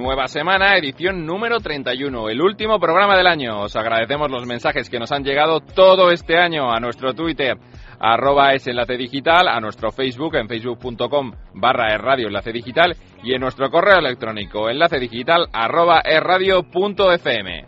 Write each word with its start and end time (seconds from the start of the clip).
Nueva 0.00 0.28
semana, 0.28 0.78
edición 0.78 1.26
número 1.26 1.60
31, 1.60 2.30
el 2.30 2.40
último 2.40 2.80
programa 2.80 3.18
del 3.18 3.26
año. 3.26 3.60
Os 3.60 3.76
agradecemos 3.76 4.30
los 4.30 4.46
mensajes 4.46 4.88
que 4.88 4.98
nos 4.98 5.12
han 5.12 5.24
llegado 5.24 5.60
todo 5.60 6.10
este 6.10 6.38
año 6.38 6.72
a 6.72 6.80
nuestro 6.80 7.12
Twitter 7.12 7.58
arroba 8.00 8.54
es 8.54 8.66
enlace 8.66 8.96
digital, 8.96 9.46
a 9.46 9.60
nuestro 9.60 9.92
Facebook 9.92 10.36
en 10.36 10.48
facebook.com 10.48 11.32
barra 11.52 11.98
radio 11.98 12.28
enlace 12.28 12.50
digital 12.50 12.96
y 13.22 13.34
en 13.34 13.42
nuestro 13.42 13.70
correo 13.70 13.98
electrónico 13.98 14.70
enlace 14.70 14.98
digital 14.98 15.48
arroba 15.52 16.00
fm. 16.00 17.66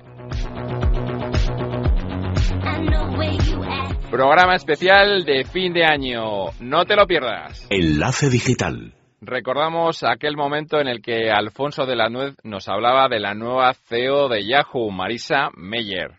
Programa 4.10 4.54
especial 4.54 5.24
de 5.26 5.44
fin 5.44 5.74
de 5.74 5.84
año. 5.84 6.46
No 6.60 6.86
te 6.86 6.96
lo 6.96 7.06
pierdas. 7.06 7.66
Enlace 7.68 8.30
digital. 8.30 8.94
Recordamos 9.24 10.02
aquel 10.02 10.36
momento 10.36 10.80
en 10.80 10.88
el 10.88 11.00
que 11.00 11.30
Alfonso 11.30 11.86
de 11.86 11.94
la 11.94 12.08
Nuez 12.08 12.34
nos 12.42 12.68
hablaba 12.68 13.08
de 13.08 13.20
la 13.20 13.34
nueva 13.34 13.72
CEO 13.72 14.28
de 14.28 14.44
Yahoo, 14.44 14.90
Marisa 14.90 15.50
Meyer. 15.54 16.10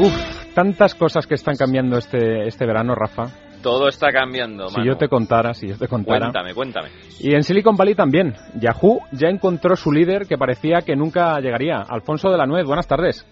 Uf, 0.00 0.54
tantas 0.54 0.96
cosas 0.96 1.28
que 1.28 1.36
están 1.36 1.54
cambiando 1.54 1.96
este, 1.96 2.48
este 2.48 2.66
verano, 2.66 2.96
Rafa. 2.96 3.28
Todo 3.62 3.86
está 3.86 4.10
cambiando. 4.10 4.70
Si 4.70 4.84
yo 4.84 4.96
te 4.96 5.06
contara, 5.06 5.54
si 5.54 5.68
yo 5.68 5.78
te 5.78 5.86
contara. 5.86 6.32
Cuéntame, 6.32 6.52
cuéntame. 6.52 6.88
Y 7.20 7.32
en 7.32 7.44
Silicon 7.44 7.76
Valley 7.76 7.94
también. 7.94 8.34
Yahoo 8.58 9.02
ya 9.12 9.28
encontró 9.28 9.76
su 9.76 9.92
líder 9.92 10.26
que 10.26 10.36
parecía 10.36 10.80
que 10.80 10.96
nunca 10.96 11.38
llegaría. 11.38 11.76
Alfonso 11.88 12.28
de 12.28 12.38
la 12.38 12.46
Nuez, 12.46 12.66
buenas 12.66 12.88
tardes. 12.88 13.24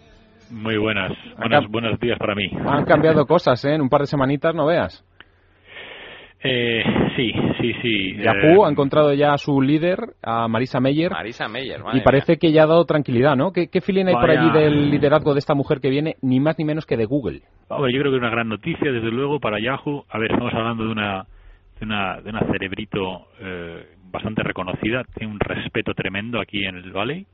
Muy 0.51 0.77
buenas. 0.77 1.13
Buenas, 1.39 1.67
buenos 1.69 2.01
días 2.01 2.19
para 2.19 2.35
mí. 2.35 2.51
Han 2.67 2.85
cambiado 2.85 3.27
cosas, 3.27 3.65
¿eh? 3.65 3.75
En 3.75 3.81
un 3.81 3.89
par 3.89 4.01
de 4.03 4.07
semanitas, 4.07 4.55
no 4.55 4.67
veas. 4.67 5.05
Eh, 6.43 6.83
sí, 7.17 7.33
sí, 7.61 7.73
sí. 7.83 8.17
Yahoo 8.17 8.65
ha 8.65 8.71
encontrado 8.71 9.13
ya 9.13 9.35
a 9.35 9.39
su 9.39 9.61
líder, 9.61 9.99
a 10.23 10.49
Marisa 10.49 10.81
Meyer. 10.81 11.11
Marisa 11.11 11.49
Meyer, 11.49 11.83
Y 11.93 12.01
parece 12.01 12.39
que 12.39 12.51
ya 12.51 12.63
ha 12.63 12.67
dado 12.67 12.85
tranquilidad, 12.87 13.37
¿no? 13.37 13.53
¿Qué, 13.53 13.69
qué 13.69 13.81
feeling 13.81 14.07
hay 14.07 14.15
por 14.15 14.31
allí 14.31 14.51
del 14.51 14.91
liderazgo 14.91 15.35
de 15.35 15.41
esta 15.41 15.55
mujer 15.55 15.81
que 15.81 15.91
viene, 15.91 16.17
ni 16.23 16.41
más 16.41 16.59
ni 16.59 16.65
menos 16.65 16.87
que 16.87 16.97
de 16.97 17.05
Google? 17.05 17.43
Hombre, 17.69 17.93
yo 17.93 18.01
creo 18.01 18.13
que 18.13 18.17
es 18.17 18.23
una 18.23 18.31
gran 18.31 18.49
noticia, 18.49 18.91
desde 18.91 19.11
luego, 19.11 19.39
para 19.39 19.61
Yahoo. 19.61 20.05
A 20.09 20.19
ver, 20.19 20.33
estamos 20.33 20.55
hablando 20.55 20.85
de 20.85 20.91
una, 20.91 21.27
de 21.79 21.85
una, 21.85 22.21
de 22.23 22.31
una 22.31 22.41
cerebrito 22.51 23.27
eh, 23.39 23.87
bastante 24.11 24.43
reconocida, 24.43 25.05
tiene 25.15 25.33
un 25.33 25.41
respeto 25.41 25.93
tremendo 25.93 26.41
aquí 26.41 26.65
en 26.65 26.77
el 26.77 26.91
Valley. 26.91 27.27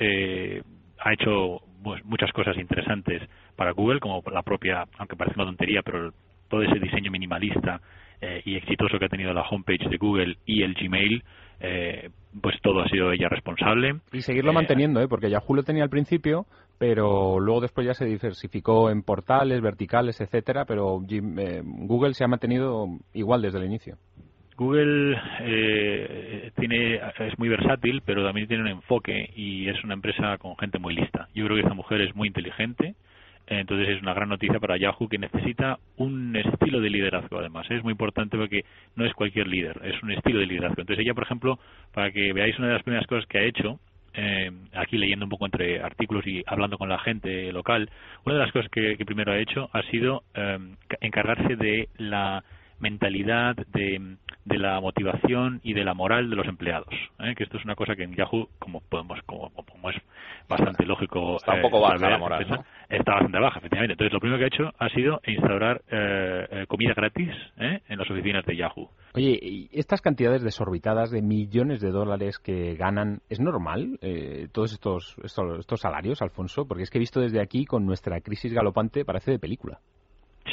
Eh, 0.00 0.62
ha 0.98 1.12
hecho 1.12 1.60
pues, 1.82 2.04
muchas 2.04 2.32
cosas 2.32 2.56
interesantes 2.56 3.22
para 3.56 3.72
Google, 3.72 4.00
como 4.00 4.22
la 4.30 4.42
propia, 4.42 4.84
aunque 4.98 5.16
parece 5.16 5.36
una 5.36 5.46
tontería, 5.46 5.82
pero 5.82 6.12
todo 6.48 6.62
ese 6.62 6.78
diseño 6.78 7.10
minimalista 7.10 7.80
eh, 8.20 8.42
y 8.44 8.56
exitoso 8.56 8.98
que 8.98 9.06
ha 9.06 9.08
tenido 9.08 9.32
la 9.32 9.42
homepage 9.42 9.88
de 9.88 9.96
Google 9.96 10.36
y 10.44 10.62
el 10.62 10.74
Gmail, 10.74 11.24
eh, 11.60 12.10
pues 12.40 12.56
todo 12.60 12.80
ha 12.80 12.88
sido 12.88 13.12
ella 13.12 13.28
responsable. 13.28 14.00
Y 14.12 14.20
seguirlo 14.22 14.52
manteniendo, 14.52 15.00
¿eh? 15.00 15.08
porque 15.08 15.30
Yahoo 15.30 15.54
lo 15.54 15.62
tenía 15.62 15.84
al 15.84 15.90
principio, 15.90 16.46
pero 16.78 17.40
luego 17.40 17.62
después 17.62 17.86
ya 17.86 17.94
se 17.94 18.04
diversificó 18.04 18.90
en 18.90 19.02
portales, 19.02 19.60
verticales, 19.60 20.20
etcétera, 20.20 20.64
pero 20.66 21.00
Google 21.00 22.14
se 22.14 22.24
ha 22.24 22.28
mantenido 22.28 22.88
igual 23.14 23.42
desde 23.42 23.58
el 23.58 23.64
inicio. 23.64 23.96
Google 24.60 25.18
tiene 26.56 27.00
es 27.18 27.38
muy 27.38 27.48
versátil, 27.48 28.02
pero 28.04 28.22
también 28.22 28.46
tiene 28.46 28.64
un 28.64 28.68
enfoque 28.68 29.30
y 29.34 29.66
es 29.70 29.82
una 29.84 29.94
empresa 29.94 30.36
con 30.36 30.54
gente 30.58 30.78
muy 30.78 30.94
lista. 30.94 31.28
Yo 31.34 31.46
creo 31.46 31.56
que 31.56 31.62
esta 31.62 31.72
mujer 31.72 32.02
es 32.02 32.14
muy 32.14 32.28
inteligente, 32.28 32.94
entonces 33.46 33.88
es 33.88 34.02
una 34.02 34.12
gran 34.12 34.28
noticia 34.28 34.60
para 34.60 34.76
Yahoo 34.76 35.08
que 35.08 35.16
necesita 35.16 35.78
un 35.96 36.36
estilo 36.36 36.82
de 36.82 36.90
liderazgo 36.90 37.38
además. 37.38 37.70
Es 37.70 37.82
muy 37.82 37.92
importante 37.92 38.36
porque 38.36 38.66
no 38.96 39.06
es 39.06 39.14
cualquier 39.14 39.48
líder, 39.48 39.80
es 39.82 40.02
un 40.02 40.10
estilo 40.10 40.40
de 40.40 40.46
liderazgo. 40.46 40.82
Entonces 40.82 41.06
ella, 41.06 41.14
por 41.14 41.24
ejemplo, 41.24 41.58
para 41.94 42.10
que 42.12 42.34
veáis 42.34 42.58
una 42.58 42.68
de 42.68 42.74
las 42.74 42.82
primeras 42.82 43.06
cosas 43.06 43.24
que 43.24 43.38
ha 43.38 43.44
hecho, 43.44 43.80
eh, 44.12 44.50
aquí 44.74 44.98
leyendo 44.98 45.24
un 45.24 45.30
poco 45.30 45.46
entre 45.46 45.80
artículos 45.80 46.26
y 46.26 46.44
hablando 46.46 46.76
con 46.76 46.90
la 46.90 46.98
gente 46.98 47.50
local, 47.50 47.88
una 48.26 48.34
de 48.34 48.40
las 48.42 48.52
cosas 48.52 48.70
que, 48.70 48.94
primero 49.06 49.32
ha 49.32 49.38
hecho 49.38 49.70
ha 49.72 49.80
sido 49.84 50.22
eh, 50.34 50.58
encargarse 51.00 51.56
de 51.56 51.88
la 51.96 52.44
mentalidad 52.80 53.54
de, 53.72 54.16
de, 54.44 54.58
la 54.58 54.80
motivación 54.80 55.60
y 55.62 55.74
de 55.74 55.84
la 55.84 55.94
moral 55.94 56.30
de 56.30 56.36
los 56.36 56.46
empleados. 56.46 56.92
¿eh? 57.20 57.34
Que 57.36 57.44
esto 57.44 57.58
es 57.58 57.64
una 57.64 57.74
cosa 57.74 57.94
que 57.94 58.04
en 58.04 58.14
Yahoo, 58.14 58.48
como 58.58 58.80
podemos, 58.80 59.20
como, 59.26 59.50
como 59.50 59.90
es 59.90 59.96
bastante 60.48 60.84
lógico, 60.84 61.36
está 61.36 61.54
un 61.54 61.62
poco 61.62 61.78
eh, 61.78 61.82
baja 61.82 62.10
la 62.10 62.18
moral, 62.18 62.64
está 62.88 63.12
bastante 63.12 63.38
baja, 63.38 63.58
efectivamente. 63.58 63.92
Entonces, 63.92 64.12
lo 64.12 64.20
primero 64.20 64.38
que 64.38 64.44
ha 64.44 64.48
hecho 64.48 64.74
ha 64.78 64.88
sido 64.88 65.20
instaurar 65.26 65.82
eh, 65.90 66.64
comida 66.68 66.94
gratis 66.94 67.30
en 67.56 67.98
las 67.98 68.10
oficinas 68.10 68.44
de 68.46 68.56
Yahoo. 68.56 68.90
Oye, 69.14 69.38
¿y 69.40 69.68
estas 69.72 70.00
cantidades 70.00 70.42
desorbitadas 70.42 71.10
de 71.10 71.22
millones 71.22 71.80
de 71.80 71.90
dólares 71.90 72.38
que 72.38 72.74
ganan, 72.74 73.20
¿es 73.28 73.40
normal 73.40 73.98
todos 74.52 74.72
estos, 74.72 75.16
estos, 75.22 75.60
estos 75.60 75.80
salarios, 75.80 76.22
Alfonso? 76.22 76.66
Porque 76.66 76.84
es 76.84 76.90
que 76.90 76.98
he 76.98 77.00
visto 77.00 77.20
desde 77.20 77.40
aquí 77.40 77.64
con 77.64 77.84
nuestra 77.84 78.20
crisis 78.20 78.52
galopante, 78.52 79.04
parece 79.04 79.32
de 79.32 79.38
película. 79.38 79.80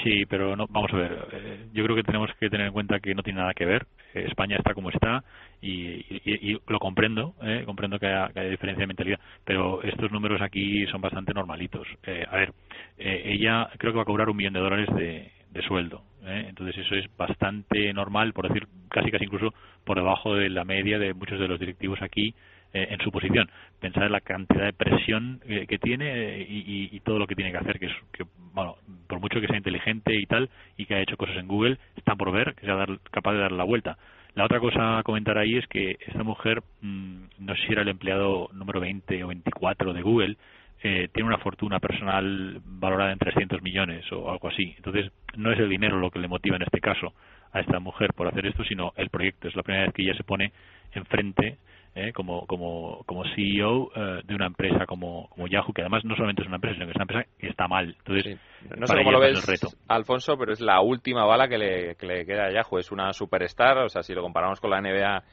Sí, 0.08 0.26
pero 0.26 0.56
no, 0.56 0.68
vamos 0.70 0.94
a 0.94 0.98
ver. 0.98 1.28
Eh, 1.34 1.66
yo 1.74 1.84
creo 1.84 1.98
que 1.98 2.04
tenemos 2.04 2.32
que 2.40 2.50
tener 2.50 2.68
en 2.68 2.72
cuenta 2.72 3.02
que 3.02 3.14
no 3.14 3.24
tiene 3.24 3.42
nada 3.42 3.54
que 3.54 3.66
ver. 3.66 3.86
Eh, 4.14 4.24
España 4.30 4.56
está 4.56 4.74
como 4.74 4.90
está 4.90 5.22
y, 5.62 6.58
lo 6.66 6.80
comprendo, 6.80 7.36
eh, 7.42 7.64
comprendo 7.66 8.00
que 8.00 8.06
haya, 8.08 8.30
diferencia 8.50 8.84
de 8.84 8.88
mentalidad, 8.88 9.20
pero 9.44 9.84
estos 9.84 10.10
números 10.10 10.42
aquí 10.42 10.86
son 10.88 11.02
bastante 11.02 11.34
normalitos. 11.34 11.86
a 12.32 12.38
ver, 12.38 12.54
ella 12.98 13.70
creo 13.78 13.92
que 13.92 13.98
va 13.98 14.04
a 14.04 14.06
cobrar 14.06 14.30
un 14.30 14.38
millón 14.38 14.54
de 14.54 14.60
dólares 14.62 14.88
de, 14.96 15.30
de 15.52 15.62
sueldo. 15.64 16.04
Entonces 16.24 16.78
eso 16.86 16.96
es 16.96 17.06
bastante 17.18 17.92
normal, 17.94 18.32
por 18.32 18.48
decir 18.48 18.68
casi 18.90 19.12
casi 19.12 19.26
incluso 19.26 19.54
por 19.84 19.98
debajo 19.98 20.36
de 20.36 20.50
la 20.50 20.64
media 20.64 21.00
de 21.00 21.14
muchos 21.14 21.40
de 21.40 21.48
los 21.50 21.60
directivos 21.60 22.02
aquí 22.02 22.34
eh, 22.74 22.88
en 22.92 23.00
su 23.00 23.12
posición. 23.12 23.50
Pensar 23.80 24.04
en 24.04 24.12
la 24.12 24.20
cantidad 24.20 24.66
de 24.66 24.74
presión 24.74 25.40
eh, 25.48 25.66
que 25.68 25.80
tiene 25.80 26.42
eh, 26.42 26.46
y, 26.48 27.00
todo 27.00 27.18
lo 27.18 27.26
que 27.26 27.36
tiene 27.36 27.52
que 27.52 27.58
hacer, 27.58 27.80
que 27.80 27.86
es 27.86 27.94
que, 28.12 28.26
bueno, 28.54 28.76
por 29.08 29.20
mucho 29.20 29.42
que 29.42 29.48
sea 29.48 29.58
inteligente 29.58 30.16
y 30.16 30.26
tal, 30.26 30.50
y 30.78 30.86
que 30.86 30.96
ha 30.96 31.02
hecho 31.02 31.18
cosas 31.18 31.38
en 31.38 31.48
Google, 31.48 31.78
está 31.96 32.16
por 32.16 32.32
ver 32.32 32.56
que 32.56 32.66
sea 32.66 32.86
capaz 33.12 33.34
de 33.34 33.40
dar 33.40 33.52
la 33.52 33.64
vuelta. 33.64 33.98
La 34.36 34.46
otra 34.46 34.60
cosa 34.60 35.00
a 35.00 35.04
comentar 35.04 35.38
ahí 35.38 35.58
es 35.58 35.66
que 35.68 35.98
esta 36.06 36.24
mujer, 36.24 36.62
mm, 36.82 37.18
no 37.40 37.56
sé 37.56 37.66
si 37.66 37.74
era 37.74 37.82
el 37.82 37.88
empleado 37.88 38.50
número 38.54 38.80
20 38.80 39.24
o 39.24 39.28
24 39.30 39.94
de 39.94 40.02
Google, 40.02 40.38
tiene 40.80 41.24
una 41.24 41.40
fortuna 41.40 41.80
personal 41.80 42.62
valorada 42.64 43.12
en 43.12 43.18
300 43.18 43.62
millones 43.62 44.10
o 44.12 44.32
algo 44.32 44.48
así. 44.48 44.74
Entonces, 44.78 45.12
no 45.36 45.52
es 45.52 45.60
el 45.60 45.70
dinero 45.70 46.00
lo 46.00 46.12
que 46.12 46.20
le 46.20 46.28
motiva 46.28 46.56
en 46.56 46.62
este 46.62 46.80
caso 46.80 47.14
a 47.52 47.60
esta 47.62 47.80
mujer 47.80 48.14
por 48.14 48.28
hacer 48.28 48.46
esto, 48.46 48.64
sino 48.64 48.94
el 48.96 49.10
proyecto. 49.10 49.48
Es 49.48 49.56
la 49.56 49.64
primera 49.64 49.86
vez 49.86 49.94
que 49.94 50.04
ella 50.04 50.16
se 50.16 50.24
pone 50.24 50.52
enfrente 50.94 51.58
¿eh? 51.98 52.14
como, 52.14 52.46
como, 52.46 53.04
como 53.06 53.24
CEO 53.36 53.92
eh, 53.96 54.22
de 54.24 54.36
una 54.36 54.48
empresa 54.48 54.86
como, 54.86 55.28
como 55.30 55.48
Yahoo, 55.48 55.74
que 55.74 55.82
además 55.82 56.06
no 56.06 56.16
solamente 56.16 56.42
es 56.44 56.48
una 56.48 56.58
empresa, 56.58 56.76
sino 56.76 56.86
que 56.86 56.92
es 56.92 56.96
una 56.96 57.04
empresa 57.04 57.30
que 57.40 57.48
está 57.50 57.68
mal. 57.68 57.96
Entonces, 57.98 58.40
no 58.78 58.88
sé 58.88 58.96
cómo 58.98 59.12
lo 59.12 59.20
ves, 59.20 59.78
Alfonso, 59.88 60.38
pero 60.38 60.54
es 60.54 60.62
la 60.62 60.82
última 60.82 61.26
bala 61.26 61.48
que 61.48 61.58
le, 61.58 61.96
que 61.96 62.06
le 62.06 62.26
queda 62.26 62.46
a 62.46 62.52
Yahoo. 62.52 62.80
Es 62.80 62.92
una 62.92 63.12
superstar, 63.14 63.78
o 63.80 63.90
sea, 63.90 64.04
si 64.04 64.14
lo 64.14 64.22
comparamos 64.22 64.60
con 64.60 64.72
la 64.72 64.82
NBA, 64.82 65.24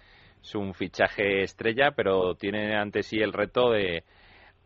es 0.42 0.54
un 0.54 0.74
fichaje 0.74 1.42
estrella, 1.42 1.92
pero 1.92 2.34
tiene 2.34 2.76
ante 2.76 3.02
sí 3.02 3.18
el 3.18 3.32
reto 3.32 3.70
de 3.70 4.04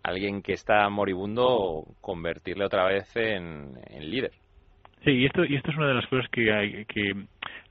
alguien 0.02 0.42
que 0.42 0.52
está 0.52 0.88
moribundo 0.88 1.84
convertirle 2.00 2.64
otra 2.64 2.86
vez 2.86 3.14
en, 3.16 3.72
en 3.88 4.10
líder. 4.10 4.32
Sí, 5.04 5.12
y 5.12 5.26
esto, 5.26 5.44
y 5.44 5.54
esto 5.54 5.70
es 5.70 5.76
una 5.76 5.88
de 5.88 5.94
las 5.94 6.06
cosas 6.08 6.28
que, 6.30 6.52
hay, 6.52 6.84
que 6.86 7.12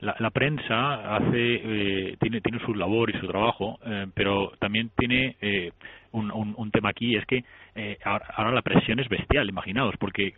la, 0.00 0.30
prensa 0.30 1.16
hace 1.16 1.32
eh, 1.34 2.16
tiene 2.20 2.40
tiene 2.40 2.60
su 2.64 2.74
labor 2.74 3.10
y 3.10 3.18
su 3.18 3.26
trabajo 3.26 3.78
eh, 3.84 4.06
pero 4.14 4.52
también 4.58 4.90
tiene 4.96 5.36
eh, 5.40 5.72
un, 6.12 6.30
un, 6.30 6.70
tema 6.70 6.90
aquí 6.90 7.16
es 7.16 7.26
que 7.26 7.44
ahora, 8.04 8.52
la 8.52 8.62
presión 8.62 8.98
es 9.00 9.08
bestial 9.08 9.48
imaginaos 9.48 9.94
porque 9.98 10.34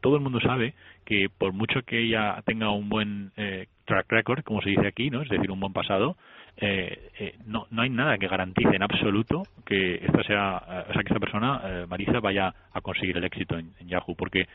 todo 0.00 0.16
el 0.16 0.22
mundo 0.22 0.40
sabe 0.40 0.74
que 1.04 1.28
por 1.36 1.52
mucho 1.52 1.82
que 1.82 2.00
ella 2.00 2.42
tenga 2.44 2.70
un 2.70 2.88
buen 2.88 3.30
track 3.84 4.10
record 4.10 4.42
como 4.42 4.60
se 4.62 4.70
dice 4.70 4.86
aquí 4.86 5.10
no 5.10 5.22
es 5.22 5.28
decir 5.28 5.50
un 5.50 5.60
buen 5.60 5.72
pasado 5.72 6.16
no, 7.46 7.66
no 7.70 7.82
hay 7.82 7.90
nada 7.90 8.18
que 8.18 8.26
garantice 8.26 8.74
en 8.74 8.82
absoluto 8.82 9.44
que 9.64 9.94
esta 9.96 10.24
sea 10.24 10.84
o 10.88 10.92
sea 10.92 11.02
que 11.02 11.08
esta 11.08 11.20
persona 11.20 11.86
Marisa 11.88 12.18
vaya 12.18 12.52
a 12.72 12.80
conseguir 12.80 13.16
el 13.16 13.24
éxito 13.24 13.56
en 13.56 13.72
Yahoo 13.86 14.16
porque 14.16 14.48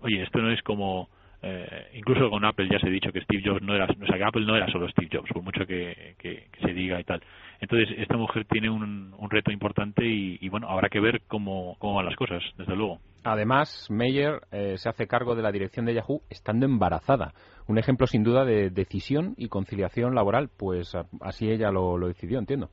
oye 0.00 0.22
esto 0.22 0.40
no 0.40 0.50
es 0.50 0.62
como 0.62 1.08
Eh, 1.42 1.88
incluso 1.94 2.28
con 2.28 2.44
Apple 2.44 2.68
ya 2.70 2.78
se 2.78 2.86
ha 2.86 2.90
dicho 2.90 3.10
que 3.12 3.22
Steve 3.22 3.42
Jobs 3.44 3.62
no 3.62 3.74
era, 3.74 3.86
o 3.86 4.06
sea, 4.06 4.18
que 4.18 4.24
Apple 4.24 4.44
no 4.44 4.56
era 4.56 4.70
solo 4.70 4.88
Steve 4.90 5.08
Jobs, 5.10 5.30
por 5.32 5.42
mucho 5.42 5.66
que, 5.66 6.14
que, 6.18 6.48
se 6.60 6.74
diga 6.74 7.00
y 7.00 7.04
tal. 7.04 7.22
Entonces, 7.60 7.88
esta 7.98 8.16
mujer 8.16 8.44
tiene 8.44 8.68
un, 8.68 9.14
un 9.16 9.30
reto 9.30 9.50
importante 9.50 10.04
y, 10.04 10.48
bueno, 10.48 10.68
habrá 10.68 10.88
que 10.88 11.00
ver 11.00 11.22
cómo, 11.28 11.76
cómo 11.78 11.94
van 11.94 12.06
las 12.06 12.16
cosas, 12.16 12.42
desde 12.58 12.76
luego. 12.76 13.00
Además, 13.24 13.86
Meyer 13.90 14.40
eh, 14.50 14.76
se 14.76 14.88
hace 14.88 15.06
cargo 15.06 15.34
de 15.34 15.42
la 15.42 15.52
dirección 15.52 15.86
de 15.86 15.94
Yahoo 15.94 16.22
estando 16.30 16.66
embarazada. 16.66 17.32
Un 17.66 17.78
ejemplo 17.78 18.06
sin 18.06 18.22
duda 18.22 18.44
de 18.44 18.70
decisión 18.70 19.34
y 19.36 19.48
conciliación 19.48 20.14
laboral, 20.14 20.48
pues 20.58 20.96
así 21.20 21.50
ella 21.50 21.70
lo, 21.70 21.98
lo 21.98 22.08
decidió, 22.08 22.38
entiendo. 22.38 22.70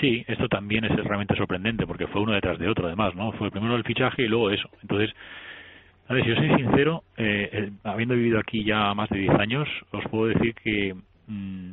Sí, 0.00 0.24
esto 0.26 0.48
también 0.48 0.84
es 0.84 0.92
realmente 1.04 1.36
sorprendente 1.36 1.86
porque 1.86 2.06
fue 2.08 2.20
uno 2.20 2.32
detrás 2.32 2.58
de 2.58 2.68
otro, 2.68 2.86
además, 2.86 3.14
¿no? 3.14 3.32
Fue 3.32 3.50
primero 3.50 3.76
el 3.76 3.84
fichaje 3.84 4.22
y 4.22 4.28
luego 4.28 4.50
eso. 4.50 4.68
Entonces, 4.82 5.14
a 6.08 6.14
ver, 6.14 6.22
si 6.22 6.30
yo 6.30 6.36
soy 6.36 6.48
sincero, 6.56 7.02
eh, 7.16 7.50
eh, 7.52 7.70
habiendo 7.84 8.14
vivido 8.14 8.38
aquí 8.38 8.64
ya 8.64 8.94
más 8.94 9.08
de 9.10 9.18
10 9.18 9.40
años, 9.40 9.68
os 9.90 10.04
puedo 10.08 10.26
decir 10.26 10.54
que 10.54 10.94
mm, 11.26 11.72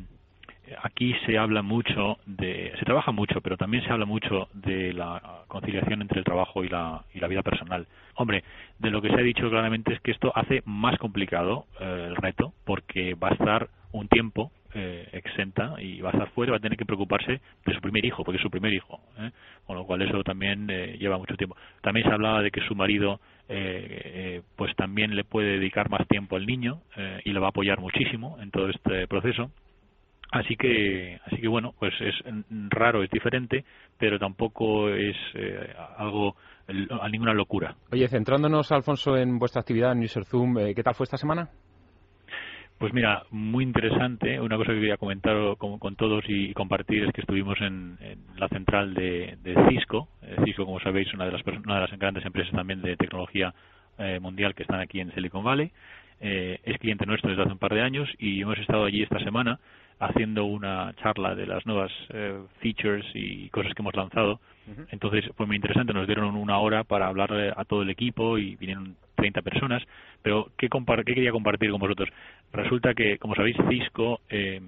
aquí 0.81 1.13
se 1.25 1.37
habla 1.37 1.61
mucho 1.61 2.17
de, 2.25 2.73
se 2.79 2.85
trabaja 2.85 3.11
mucho, 3.11 3.41
pero 3.41 3.57
también 3.57 3.83
se 3.83 3.91
habla 3.91 4.05
mucho 4.05 4.47
de 4.53 4.93
la 4.93 5.43
conciliación 5.47 6.01
entre 6.01 6.19
el 6.19 6.25
trabajo 6.25 6.63
y 6.63 6.69
la, 6.69 7.03
y 7.13 7.19
la 7.19 7.27
vida 7.27 7.43
personal. 7.43 7.87
Hombre, 8.15 8.43
de 8.79 8.89
lo 8.89 9.01
que 9.01 9.09
se 9.09 9.15
ha 9.15 9.23
dicho 9.23 9.49
claramente 9.49 9.93
es 9.93 10.01
que 10.01 10.11
esto 10.11 10.31
hace 10.35 10.63
más 10.65 10.97
complicado 10.97 11.65
eh, 11.79 12.05
el 12.09 12.15
reto, 12.15 12.53
porque 12.65 13.15
va 13.15 13.29
a 13.29 13.33
estar 13.33 13.69
un 13.91 14.07
tiempo 14.07 14.51
eh, 14.75 15.07
exenta 15.11 15.75
y 15.79 16.01
va 16.01 16.09
a 16.09 16.13
estar 16.13 16.29
fuera, 16.31 16.51
va 16.51 16.57
a 16.57 16.59
tener 16.59 16.77
que 16.77 16.85
preocuparse 16.85 17.41
de 17.65 17.73
su 17.73 17.79
primer 17.79 18.03
hijo, 18.05 18.23
porque 18.23 18.37
es 18.37 18.41
su 18.41 18.49
primer 18.49 18.73
hijo, 18.73 18.99
¿eh? 19.19 19.29
con 19.65 19.77
lo 19.77 19.85
cual 19.85 20.01
eso 20.01 20.23
también 20.23 20.67
eh, 20.69 20.97
lleva 20.99 21.17
mucho 21.17 21.35
tiempo. 21.35 21.55
También 21.81 22.07
se 22.07 22.13
hablaba 22.13 22.41
de 22.41 22.51
que 22.51 22.61
su 22.67 22.75
marido 22.75 23.19
pues 24.55 24.75
también 24.75 25.15
le 25.15 25.25
puede 25.25 25.59
dedicar 25.59 25.87
más 25.87 26.07
tiempo 26.07 26.37
al 26.37 26.45
niño 26.47 26.81
y 27.23 27.31
le 27.31 27.39
va 27.39 27.47
a 27.47 27.49
apoyar 27.49 27.79
muchísimo 27.79 28.37
en 28.41 28.49
todo 28.49 28.69
este 28.69 29.05
proceso. 29.05 29.51
Así 30.31 30.55
que, 30.55 31.19
así 31.25 31.37
que 31.37 31.47
bueno, 31.47 31.75
pues 31.77 31.93
es 31.99 32.15
raro, 32.69 33.03
es 33.03 33.11
diferente, 33.11 33.63
pero 33.99 34.17
tampoco 34.17 34.89
es 34.89 35.15
algo 35.97 36.35
a 36.99 37.09
ninguna 37.09 37.33
locura. 37.33 37.75
Oye, 37.91 38.07
centrándonos, 38.07 38.71
Alfonso, 38.71 39.17
en 39.17 39.37
vuestra 39.37 39.59
actividad 39.59 39.91
en 39.91 40.03
User 40.03 40.25
Zoom, 40.25 40.55
¿qué 40.73 40.81
tal 40.81 40.95
fue 40.95 41.03
esta 41.03 41.17
semana? 41.17 41.49
Pues 42.77 42.93
mira, 42.93 43.23
muy 43.31 43.63
interesante. 43.63 44.39
Una 44.39 44.57
cosa 44.57 44.73
que 44.73 44.79
quería 44.79 44.97
comentar 44.97 45.37
con, 45.57 45.95
todos 45.95 46.23
y 46.27 46.53
compartir 46.53 47.03
es 47.03 47.13
que 47.13 47.21
estuvimos 47.21 47.59
en, 47.61 47.97
la 48.35 48.47
central 48.49 48.93
de, 48.93 49.37
Cisco. 49.69 50.09
Eh, 50.21 50.35
Cisco, 50.43 50.65
como 50.65 50.79
sabéis, 50.79 51.13
una 51.13 51.25
de 51.25 51.31
las 51.31 51.41
una 51.45 51.75
de 51.75 51.81
las 51.87 51.99
grandes 51.99 52.25
empresas 52.25 52.51
también 52.51 52.81
de 52.81 52.97
tecnología 52.97 53.53
eh, 53.97 54.19
mundial 54.19 54.53
que 54.53 54.63
están 54.63 54.79
aquí 54.79 54.99
en 54.99 55.13
Silicon 55.13 55.43
Valley. 55.43 55.71
Eh, 56.19 56.59
es 56.63 56.77
cliente 56.79 57.05
nuestro 57.05 57.29
desde 57.29 57.43
hace 57.43 57.51
un 57.51 57.57
par 57.57 57.73
de 57.73 57.81
años 57.81 58.09
y 58.17 58.41
hemos 58.41 58.57
estado 58.57 58.85
allí 58.85 59.01
esta 59.01 59.19
semana 59.19 59.59
haciendo 59.99 60.45
una 60.45 60.93
charla 61.01 61.35
de 61.35 61.47
las 61.47 61.65
nuevas 61.65 61.91
features 62.59 63.05
y 63.13 63.47
cosas 63.49 63.73
que 63.73 63.81
hemos 63.81 63.95
lanzado. 63.95 64.41
Entonces 64.89 65.23
fue 65.37 65.45
muy 65.45 65.55
interesante, 65.55 65.93
nos 65.93 66.07
dieron 66.07 66.35
una 66.35 66.57
hora 66.57 66.83
para 66.83 67.07
hablar 67.07 67.53
a 67.55 67.63
todo 67.63 67.83
el 67.83 67.89
equipo 67.89 68.37
y 68.37 68.57
vinieron 68.57 68.97
30 69.23 69.41
personas. 69.41 69.81
Pero 70.21 70.49
¿qué, 70.57 70.67
qué 70.67 71.13
quería 71.13 71.31
compartir 71.31 71.71
con 71.71 71.79
vosotros? 71.79 72.09
Resulta 72.51 72.93
que, 72.93 73.17
como 73.17 73.35
sabéis, 73.35 73.55
Cisco 73.69 74.19
eh, 74.29 74.59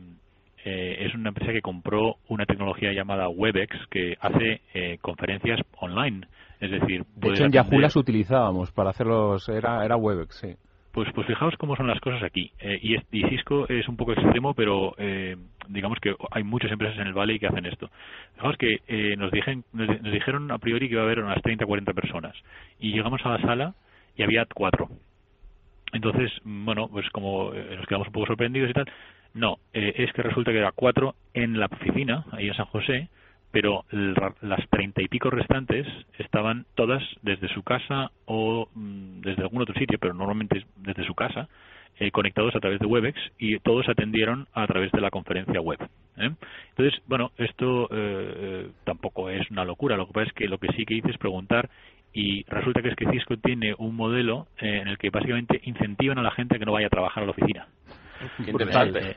eh, 0.64 0.98
es 1.06 1.14
una 1.14 1.30
empresa 1.30 1.52
que 1.52 1.62
compró 1.62 2.16
una 2.30 2.46
tecnología 2.46 2.94
llamada 2.94 3.28
Webex 3.28 3.76
que 3.90 4.18
hace 4.22 4.62
eh, 4.74 4.98
conferencias 5.02 5.60
online. 5.80 6.26
Es 6.62 6.72
decir, 6.72 7.04
de 7.16 7.30
hecho 7.30 7.44
en 7.44 7.52
Yahoo 7.52 7.80
las 7.80 7.98
utilizábamos 7.98 8.72
para 8.72 8.92
hacerlos, 8.92 9.50
era, 9.50 9.84
era 9.84 9.98
Webex, 9.98 10.36
sí. 10.36 10.56
Pues, 10.94 11.10
pues 11.14 11.28
fijaos 11.28 11.54
cómo 11.58 11.76
son 11.76 11.88
las 11.88 12.00
cosas 12.00 12.24
aquí. 12.24 12.54
y, 12.82 12.98
Cisco 13.28 13.68
es 13.68 13.86
un 13.90 13.98
poco 13.98 14.14
extremo, 14.14 14.54
pero 14.54 14.96
digamos 15.68 16.00
que 16.00 16.16
hay 16.32 16.44
muchas 16.44 16.72
empresas 16.72 16.98
en 16.98 17.08
el 17.08 17.14
Valle 17.14 17.38
que 17.38 17.48
hacen 17.48 17.66
esto. 17.66 17.90
Fijaos 18.36 18.56
que 18.56 18.80
nos, 19.18 19.30
nos, 19.74 20.02
nos, 20.02 20.14
dijeron 20.14 20.50
a 20.54 20.58
priori 20.58 20.88
que 20.88 20.94
iba 20.94 21.02
a 21.02 21.06
haber 21.06 21.20
unas 21.20 21.42
30 21.42 21.66
40 21.66 21.92
personas. 21.92 22.34
Y 22.80 22.94
llegamos 22.94 23.20
a 23.26 23.32
la 23.32 23.42
sala 23.42 23.76
y 24.16 24.24
había 24.24 24.46
cuatro. 24.54 24.90
Entonces, 25.96 26.32
bueno, 26.44 26.90
pues 26.90 27.10
como 27.12 27.54
eh, 27.54 27.76
nos 27.78 27.86
quedamos 27.88 28.08
un 28.08 28.14
poco 28.14 28.28
sorprendidos 28.28 28.70
y 28.70 28.74
tal, 28.74 28.86
no, 29.34 29.60
eh, 29.74 29.94
es 29.98 30.12
que 30.14 30.24
resulta 30.24 30.52
que 30.52 30.58
era 30.58 30.72
cuatro 30.74 31.16
en 31.34 31.60
la 31.60 31.68
oficina, 31.68 32.26
ahí 32.32 32.48
en 32.48 32.54
San 32.54 32.66
José, 32.66 33.10
pero 33.52 33.86
las 34.42 34.70
treinta 34.70 35.02
y 35.02 35.08
pico 35.08 35.30
restantes 35.30 35.88
estaban 36.20 36.66
todas 36.76 37.02
desde 37.22 37.48
su 37.54 37.64
casa 37.64 38.12
o 38.26 38.68
mm, 38.74 39.22
desde 39.22 39.44
algún 39.44 39.62
otro 39.62 39.74
sitio, 39.76 39.98
pero 40.00 40.14
normalmente 40.14 40.66
desde 40.76 41.06
su 41.06 41.16
casa, 41.16 41.48
eh, 41.98 42.12
conectados 42.12 42.54
a 42.56 42.60
través 42.60 42.80
de 42.80 42.86
Webex 42.86 43.18
y 43.40 43.58
todos 43.60 43.88
atendieron 43.88 44.50
a 44.54 44.68
través 44.68 44.92
de 44.92 45.00
la 45.00 45.12
conferencia 45.12 45.62
web. 45.62 45.80
Entonces, 46.18 47.02
bueno, 47.08 47.32
esto 47.38 47.90
tampoco 48.86 49.30
es 49.30 49.50
una 49.52 49.66
locura. 49.66 49.98
Lo 49.98 50.08
que 50.08 50.14
pasa 50.14 50.28
es 50.28 50.34
que 50.34 50.48
lo 50.48 50.58
que 50.58 50.72
sí 50.74 50.86
que 50.86 50.96
hice 50.96 51.12
es 51.12 51.18
preguntar 51.18 51.70
y 52.16 52.46
resulta 52.48 52.82
que 52.82 52.88
es 52.88 52.96
que 52.96 53.12
Cisco 53.12 53.36
tiene 53.36 53.76
un 53.78 53.94
modelo 53.94 54.48
eh, 54.58 54.80
en 54.82 54.88
el 54.88 54.98
que 54.98 55.10
básicamente 55.10 55.60
incentivan 55.66 56.18
a 56.18 56.22
la 56.22 56.32
gente 56.32 56.56
a 56.56 56.60
que 56.60 56.66
no 56.66 56.72
vaya 56.72 56.88
a 56.88 56.90
trabajar 56.90 57.24
a 57.24 57.26
la 57.26 57.34
oficina. 57.34 57.68
Interesante. 58.48 59.10
Eh, 59.10 59.16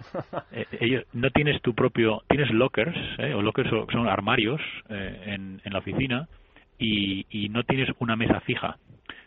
eh, 0.50 0.66
ellos, 0.80 1.04
no 1.12 1.30
tienes 1.30 1.62
tu 1.62 1.74
propio, 1.74 2.24
tienes 2.28 2.50
lockers, 2.50 2.96
o 3.36 3.40
lockers 3.40 3.70
son 3.92 4.08
armarios 4.08 4.60
en, 4.88 5.60
en, 5.64 5.72
la 5.72 5.78
oficina 5.78 6.28
y, 6.76 7.24
y, 7.30 7.48
no 7.50 7.62
tienes 7.62 7.88
una 8.00 8.16
mesa 8.16 8.40
fija. 8.40 8.78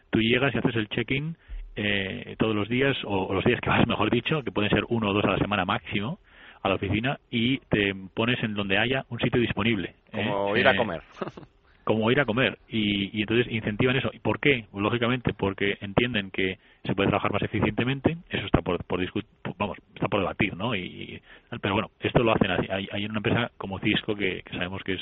Tú 0.09 0.19
llegas 0.19 0.53
y 0.53 0.57
haces 0.57 0.75
el 0.75 0.89
check-in 0.89 1.37
todos 2.37 2.53
los 2.53 2.67
días, 2.67 2.97
o, 3.05 3.33
los 3.33 3.45
días 3.45 3.61
que 3.61 3.69
vas, 3.69 3.87
mejor 3.87 4.11
dicho, 4.11 4.43
que 4.43 4.51
pueden 4.51 4.69
ser 4.69 4.83
uno 4.89 5.11
o 5.11 5.13
dos 5.13 5.23
a 5.23 5.31
la 5.31 5.37
semana 5.37 5.63
máximo, 5.63 6.19
a 6.61 6.67
la 6.67 6.75
oficina 6.75 7.19
y 7.31 7.59
te 7.69 7.95
pones 8.13 8.43
en 8.43 8.53
donde 8.53 8.77
haya 8.77 9.05
un 9.07 9.19
sitio 9.19 9.39
disponible. 9.39 9.95
Como 10.11 10.57
ir 10.57 10.67
a 10.67 10.75
comer. 10.75 11.01
como 11.93 12.11
ir 12.11 12.19
a 12.19 12.25
comer 12.25 12.57
y, 12.67 13.17
y, 13.17 13.21
entonces 13.21 13.51
incentivan 13.51 13.95
eso. 13.95 14.09
¿Y 14.13 14.19
por 14.19 14.39
qué? 14.39 14.65
Pues, 14.71 14.83
lógicamente 14.83 15.33
porque 15.33 15.77
entienden 15.81 16.31
que 16.31 16.57
se 16.83 16.95
puede 16.95 17.09
trabajar 17.09 17.31
más 17.33 17.41
eficientemente, 17.43 18.17
eso 18.29 18.45
está 18.45 18.61
por, 18.61 18.83
por 18.85 18.99
vamos, 19.57 19.77
está 19.95 20.07
por 20.07 20.19
debatir, 20.19 20.55
¿no? 20.55 20.75
Y, 20.75 21.21
pero 21.61 21.73
bueno, 21.73 21.91
esto 21.99 22.23
lo 22.23 22.33
hacen 22.33 22.51
así. 22.51 22.67
Hay, 22.69 22.87
hay 22.91 23.05
una 23.05 23.17
empresa 23.17 23.51
como 23.57 23.79
Cisco 23.79 24.15
que, 24.15 24.43
sabemos 24.51 24.81
que 24.83 24.93
es 24.93 25.01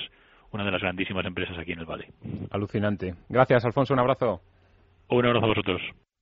una 0.52 0.64
de 0.66 0.72
las 0.72 0.82
grandísimas 0.82 1.26
empresas 1.26 1.58
aquí 1.58 1.74
en 1.74 1.80
el 1.80 1.86
Valle. 1.86 2.08
Alucinante. 2.52 3.16
Gracias, 3.30 3.66
Alfonso, 3.66 3.94
un 3.94 4.00
abrazo. 4.00 4.42
Un 5.10 5.26
abrazo 5.26 5.46
a 5.46 5.50
vosotros. 5.50 5.82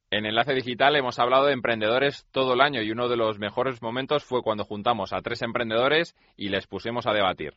En 0.10 0.26
Enlace 0.26 0.54
Digital 0.54 0.96
hemos 0.96 1.20
hablado 1.20 1.48
de 1.48 1.54
emprendedores 1.54 2.26
todo 2.32 2.54
el 2.54 2.62
año 2.62 2.82
y 2.82 2.92
uno 2.92 3.10
de 3.10 3.18
los 3.18 3.40
mejores 3.40 3.82
momentos 3.82 4.24
fue 4.24 4.42
cuando 4.42 4.64
juntamos 4.64 5.12
a 5.12 5.22
tres 5.22 5.42
emprendedores 5.42 6.16
y 6.38 6.48
les 6.48 6.66
pusimos 6.66 7.08
a 7.08 7.14
debatir. 7.14 7.54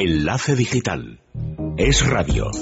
Enlace 0.00 0.54
Digital. 0.54 1.18
Es 1.76 2.08
radio. 2.08 2.52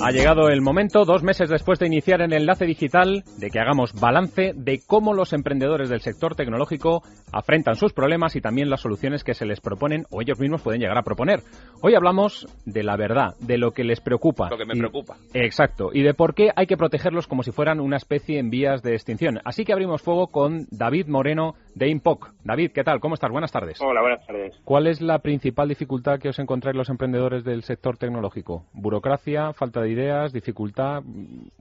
Ha 0.00 0.12
llegado 0.12 0.48
el 0.48 0.60
momento, 0.60 1.04
dos 1.04 1.22
meses 1.22 1.48
después 1.48 1.78
de 1.78 1.86
iniciar 1.86 2.22
el 2.22 2.32
enlace 2.32 2.66
digital, 2.66 3.24
de 3.36 3.50
que 3.50 3.58
hagamos 3.58 3.92
balance 3.92 4.52
de 4.54 4.80
cómo 4.86 5.12
los 5.12 5.32
emprendedores 5.32 5.88
del 5.88 6.02
sector 6.02 6.36
tecnológico 6.36 7.02
afrentan 7.32 7.74
sus 7.74 7.92
problemas 7.92 8.36
y 8.36 8.40
también 8.40 8.70
las 8.70 8.80
soluciones 8.80 9.24
que 9.24 9.34
se 9.34 9.44
les 9.44 9.60
proponen 9.60 10.04
o 10.10 10.22
ellos 10.22 10.38
mismos 10.38 10.62
pueden 10.62 10.80
llegar 10.80 10.96
a 10.98 11.02
proponer. 11.02 11.40
Hoy 11.82 11.94
hablamos 11.94 12.46
de 12.64 12.84
la 12.84 12.96
verdad, 12.96 13.34
de 13.40 13.58
lo 13.58 13.72
que 13.72 13.82
les 13.82 14.00
preocupa. 14.00 14.48
Lo 14.50 14.56
que 14.56 14.66
me 14.66 14.76
preocupa. 14.76 15.16
Exacto, 15.34 15.90
y 15.92 16.02
de 16.02 16.14
por 16.14 16.34
qué 16.34 16.50
hay 16.54 16.66
que 16.66 16.76
protegerlos 16.76 17.26
como 17.26 17.42
si 17.42 17.50
fueran 17.50 17.80
una 17.80 17.96
especie 17.96 18.38
en 18.38 18.50
vías 18.50 18.82
de 18.82 18.94
extinción. 18.94 19.40
Así 19.44 19.64
que 19.64 19.72
abrimos 19.72 20.00
fuego 20.00 20.28
con 20.28 20.66
David 20.70 21.08
Moreno 21.08 21.54
de 21.78 21.88
Impoc. 21.88 22.30
David, 22.44 22.72
¿qué 22.72 22.82
tal? 22.82 22.98
¿Cómo 22.98 23.14
estás? 23.14 23.30
Buenas 23.30 23.52
tardes. 23.52 23.80
Hola, 23.80 24.00
buenas 24.00 24.26
tardes. 24.26 24.60
¿Cuál 24.64 24.88
es 24.88 25.00
la 25.00 25.20
principal 25.20 25.68
dificultad 25.68 26.18
que 26.18 26.28
os 26.28 26.38
encontráis 26.40 26.76
los 26.76 26.90
emprendedores 26.90 27.44
del 27.44 27.62
sector 27.62 27.96
tecnológico? 27.96 28.64
¿Burocracia, 28.72 29.52
falta 29.52 29.80
de 29.80 29.90
ideas, 29.90 30.32
dificultad. 30.32 31.02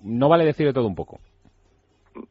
No 0.03 0.27
vale 0.27 0.45
decir 0.45 0.65
de 0.65 0.73
todo 0.73 0.87
un 0.87 0.95
poco. 0.95 1.19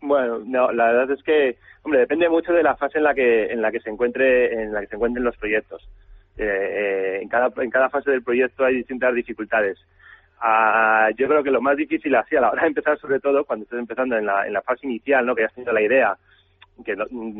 Bueno, 0.00 0.40
no, 0.44 0.72
la 0.72 0.86
verdad 0.86 1.12
es 1.12 1.22
que, 1.22 1.58
hombre, 1.82 2.00
depende 2.00 2.28
mucho 2.28 2.52
de 2.52 2.64
la 2.64 2.74
fase 2.74 2.98
en 2.98 3.04
la 3.04 3.14
que 3.14 3.52
en 3.52 3.62
la 3.62 3.70
que 3.70 3.78
se 3.78 3.88
encuentre 3.88 4.52
en 4.52 4.72
la 4.72 4.80
que 4.80 4.88
se 4.88 4.96
encuentren 4.96 5.24
los 5.24 5.36
proyectos. 5.36 5.88
Eh, 6.36 6.44
eh, 6.44 7.18
en 7.22 7.28
cada 7.28 7.52
en 7.62 7.70
cada 7.70 7.88
fase 7.88 8.10
del 8.10 8.24
proyecto 8.24 8.64
hay 8.64 8.74
distintas 8.74 9.14
dificultades. 9.14 9.78
Ah, 10.40 11.08
yo 11.16 11.28
creo 11.28 11.44
que 11.44 11.52
lo 11.52 11.62
más 11.62 11.76
difícil 11.76 12.14
así 12.16 12.36
a 12.36 12.40
la 12.40 12.50
hora 12.50 12.62
de 12.62 12.68
empezar, 12.68 12.98
sobre 12.98 13.20
todo 13.20 13.44
cuando 13.44 13.62
estás 13.62 13.78
empezando 13.78 14.18
en 14.18 14.26
la, 14.26 14.46
en 14.46 14.52
la 14.52 14.60
fase 14.60 14.86
inicial, 14.86 15.24
¿no? 15.24 15.34
Que 15.34 15.42
ya 15.42 15.46
has 15.46 15.54
tenido 15.54 15.72
la 15.72 15.80
idea, 15.80 16.16
que 16.85 16.92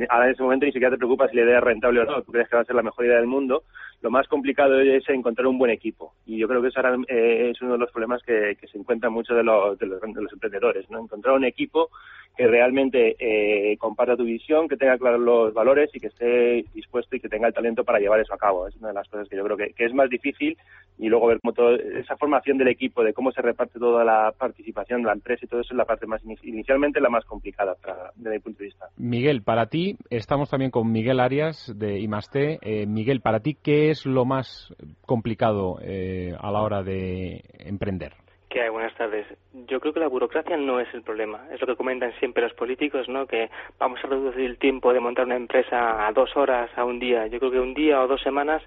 ahora 0.09 0.27
en 0.27 0.33
ese 0.33 0.43
momento 0.43 0.67
ni 0.67 0.73
siquiera 0.73 0.91
te 0.91 0.99
preocupas 0.99 1.31
si 1.31 1.37
la 1.37 1.43
idea 1.43 1.59
es 1.59 1.65
rentable 1.65 2.01
o 2.01 2.05
no, 2.05 2.23
tú 2.23 2.33
crees 2.33 2.49
que 2.49 2.57
va 2.57 2.63
a 2.63 2.65
ser 2.65 2.77
la 2.77 2.83
mejor 2.83 3.05
idea 3.05 3.17
del 3.17 3.27
mundo, 3.27 3.65
lo 4.03 4.11
más 4.11 4.29
complicado 4.29 4.81
es 4.81 5.09
encontrar 5.09 5.47
un 5.47 5.59
buen 5.59 5.71
equipo. 5.71 6.15
Y 6.27 6.39
yo 6.39 6.49
creo 6.49 6.63
que 6.63 6.69
eso 6.69 6.81
ahora 6.81 6.97
eh, 7.09 7.51
es 7.51 7.61
uno 7.63 7.73
de 7.73 7.79
los 7.79 7.91
problemas 7.91 8.23
que, 8.23 8.57
se 8.71 8.79
encuentran 8.79 9.13
muchos 9.13 9.37
de 9.37 9.43
los, 9.43 9.79
de 9.79 9.87
los, 9.87 10.03
emprendedores, 10.03 10.89
¿no? 10.91 11.01
Encontrar 11.01 11.35
un 11.35 11.45
equipo 11.45 11.91
que 12.37 12.47
realmente 12.47 13.17
eh, 13.19 13.77
comparta 13.79 14.17
tu 14.17 14.25
visión, 14.25 14.69
que 14.69 14.77
tenga 14.77 14.99
claros 14.99 15.21
los 15.21 15.55
valores 15.55 15.91
y 15.95 16.01
que 16.01 16.09
esté 16.09 16.65
dispuesto 16.75 17.17
y 17.17 17.21
que 17.21 17.31
tenga 17.31 17.49
el 17.49 17.55
talento 17.55 17.83
para 17.83 17.99
llevar 17.99 18.21
eso 18.21 18.35
a 18.35 18.39
cabo. 18.39 18.67
Es 18.69 18.77
una 18.77 18.89
de 18.89 18.95
las 18.95 19.09
cosas 19.09 19.29
que 19.29 19.37
yo 19.37 19.45
creo 19.45 19.57
que, 19.57 19.73
es 19.77 19.95
más 19.95 20.11
difícil 20.11 20.57
y 20.99 21.09
luego 21.09 21.27
ver 21.27 21.41
cómo 21.41 21.53
todo, 21.53 21.75
esa 21.75 22.17
formación 22.17 22.59
del 22.59 22.69
equipo, 22.69 23.03
de 23.03 23.13
cómo 23.13 23.33
se 23.33 23.43
reparte 23.43 23.79
toda 23.79 24.05
la 24.05 24.33
participación 24.37 25.03
de 25.03 25.07
la 25.09 25.13
empresa 25.15 25.45
y 25.45 25.49
todo 25.49 25.61
eso 25.61 25.75
es 25.75 25.79
la 25.79 25.85
parte 25.85 26.07
más 26.07 26.23
inicialmente 26.43 27.01
la 27.01 27.11
más 27.11 27.25
complicada 27.25 27.75
para, 27.75 28.11
desde 28.15 28.31
mi 28.31 28.39
punto 28.41 28.59
de 28.61 28.65
vista. 28.67 28.87
Miguel, 28.97 29.43
para 29.43 29.67
ti, 29.67 29.97
estamos 30.11 30.51
también 30.51 30.71
con 30.71 30.91
Miguel 30.91 31.21
Arias 31.21 31.73
de 31.77 32.01
IMASTE. 32.01 32.59
Eh, 32.63 32.87
Miguel, 32.87 33.21
para 33.21 33.41
ti, 33.41 33.57
¿qué 33.63 33.91
es 33.91 34.07
lo 34.07 34.25
más 34.25 34.75
complicado 35.05 35.79
eh, 35.83 36.35
a 36.39 36.51
la 36.51 36.63
hora 36.63 36.83
de 36.83 37.43
emprender? 37.59 38.13
¿Qué 38.49 38.63
hay? 38.63 38.71
Buenas 38.71 38.95
tardes. 38.95 39.27
Yo 39.69 39.81
creo 39.81 39.93
que 39.93 40.01
la 40.01 40.09
burocracia 40.09 40.57
no 40.57 40.81
es 40.81 40.89
el 40.95 41.03
problema. 41.03 41.47
Es 41.53 41.61
lo 41.61 41.67
que 41.67 41.77
comentan 41.77 42.13
siempre 42.19 42.43
los 42.43 42.55
políticos, 42.55 43.09
¿no? 43.09 43.27
Que 43.27 43.51
vamos 43.79 43.99
a 44.03 44.07
reducir 44.07 44.45
el 44.45 44.57
tiempo 44.57 44.93
de 44.93 45.01
montar 45.01 45.27
una 45.27 45.37
empresa 45.37 46.07
a 46.07 46.13
dos 46.13 46.35
horas, 46.37 46.71
a 46.77 46.85
un 46.85 46.99
día. 46.99 47.27
Yo 47.27 47.39
creo 47.39 47.51
que 47.51 47.61
un 47.61 47.75
día 47.75 48.01
o 48.01 48.07
dos 48.07 48.23
semanas 48.23 48.63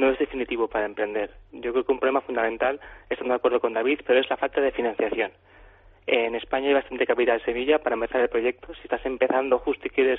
no 0.00 0.10
es 0.10 0.18
definitivo 0.18 0.66
para 0.66 0.86
emprender. 0.86 1.30
Yo 1.52 1.72
creo 1.72 1.84
que 1.84 1.92
un 1.92 2.00
problema 2.00 2.22
fundamental, 2.22 2.80
estoy 3.08 3.28
de 3.28 3.34
acuerdo 3.34 3.60
con 3.60 3.74
David, 3.74 4.00
pero 4.06 4.18
es 4.18 4.28
la 4.30 4.38
falta 4.38 4.60
de 4.60 4.72
financiación. 4.72 5.30
En 6.06 6.34
España 6.34 6.68
hay 6.68 6.74
bastante 6.74 7.06
capital 7.06 7.40
semilla 7.44 7.78
para 7.78 7.94
empezar 7.94 8.20
el 8.22 8.28
proyecto. 8.28 8.74
Si 8.74 8.82
estás 8.82 9.04
empezando 9.04 9.58
justo 9.58 9.86
y 9.86 9.90
quieres 9.90 10.18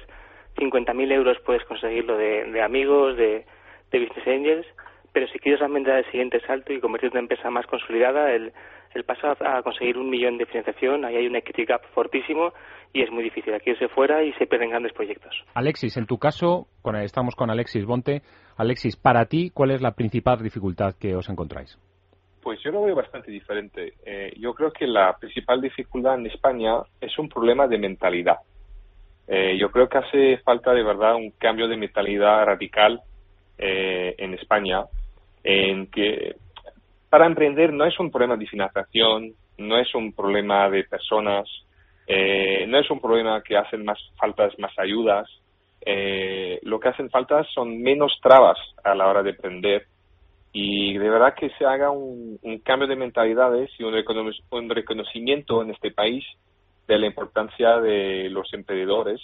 50.000 0.55 1.11
euros, 1.11 1.39
puedes 1.39 1.65
conseguirlo 1.65 2.15
de, 2.15 2.61
amigos, 2.61 3.17
de, 3.17 3.43
business 3.91 4.27
angels, 4.27 4.67
pero 5.11 5.27
si 5.27 5.39
quieres 5.39 5.59
realmente 5.59 5.89
dar 5.89 5.99
el 5.99 6.11
siguiente 6.11 6.39
salto 6.41 6.71
y 6.71 6.79
convertirte 6.79 7.17
en 7.17 7.25
una 7.25 7.25
empresa 7.25 7.49
más 7.49 7.65
consolidada, 7.65 8.31
el, 8.31 8.53
el 8.93 9.03
paso 9.03 9.27
a, 9.27 9.61
conseguir 9.61 9.97
un 9.97 10.09
millón 10.09 10.37
de 10.37 10.45
financiación, 10.45 11.05
ahí 11.05 11.15
hay 11.15 11.27
un 11.27 11.35
equity 11.35 11.65
gap 11.65 11.81
fortísimo 11.93 12.53
y 12.93 13.01
es 13.01 13.11
muy 13.11 13.23
difícil. 13.23 13.53
Aquí 13.53 13.73
se 13.75 13.87
fuera 13.87 14.23
y 14.23 14.33
se 14.33 14.45
pierden 14.45 14.69
grandes 14.69 14.93
proyectos. 14.93 15.33
Alexis, 15.53 15.97
en 15.97 16.05
tu 16.05 16.17
caso, 16.17 16.67
estamos 17.01 17.35
con 17.35 17.49
Alexis 17.49 17.85
Bonte. 17.85 18.21
Alexis, 18.57 18.95
para 18.95 19.25
ti, 19.25 19.49
¿cuál 19.53 19.71
es 19.71 19.81
la 19.81 19.91
principal 19.91 20.41
dificultad 20.41 20.95
que 20.99 21.15
os 21.15 21.29
encontráis? 21.29 21.77
Pues 22.41 22.59
yo 22.63 22.71
lo 22.71 22.83
veo 22.83 22.95
bastante 22.95 23.31
diferente. 23.31 23.93
Eh, 24.05 24.33
yo 24.37 24.53
creo 24.53 24.71
que 24.71 24.87
la 24.87 25.15
principal 25.17 25.61
dificultad 25.61 26.15
en 26.15 26.25
España 26.25 26.73
es 26.99 27.17
un 27.19 27.29
problema 27.29 27.67
de 27.67 27.77
mentalidad. 27.77 28.37
Eh, 29.27 29.57
yo 29.57 29.69
creo 29.69 29.87
que 29.87 29.99
hace 29.99 30.37
falta 30.39 30.73
de 30.73 30.83
verdad 30.83 31.15
un 31.15 31.31
cambio 31.31 31.67
de 31.67 31.77
mentalidad 31.77 32.43
radical 32.45 33.01
eh, 33.57 34.15
en 34.17 34.33
España, 34.33 34.85
en 35.43 35.87
que 35.87 36.35
para 37.11 37.27
emprender 37.27 37.71
no 37.71 37.85
es 37.85 37.99
un 37.99 38.09
problema 38.09 38.35
de 38.37 38.47
financiación, 38.47 39.33
no 39.59 39.77
es 39.77 39.93
un 39.93 40.13
problema 40.13 40.67
de 40.71 40.83
personas, 40.85 41.47
no 42.07 42.79
es 42.79 42.89
un 42.89 42.99
problema 42.99 43.43
que 43.43 43.55
hacen 43.55 43.85
más 43.85 43.99
faltas 44.17 44.57
más 44.57 44.71
ayudas, 44.79 45.29
eh, 45.83 46.59
lo 46.61 46.79
que 46.79 46.89
hacen 46.89 47.09
falta 47.09 47.43
son 47.45 47.81
menos 47.81 48.19
trabas 48.21 48.57
a 48.83 48.93
la 48.93 49.07
hora 49.07 49.23
de 49.23 49.31
emprender 49.31 49.87
y 50.53 50.97
de 50.97 51.09
verdad 51.09 51.33
que 51.33 51.49
se 51.57 51.65
haga 51.65 51.89
un, 51.89 52.39
cambio 52.63 52.87
de 52.87 52.95
mentalidades 52.95 53.71
y 53.79 53.83
un, 53.83 54.69
reconocimiento 54.69 55.61
en 55.61 55.71
este 55.71 55.91
país 55.91 56.23
de 56.87 56.99
la 56.99 57.07
importancia 57.07 57.79
de 57.79 58.29
los 58.29 58.53
emprendedores. 58.53 59.19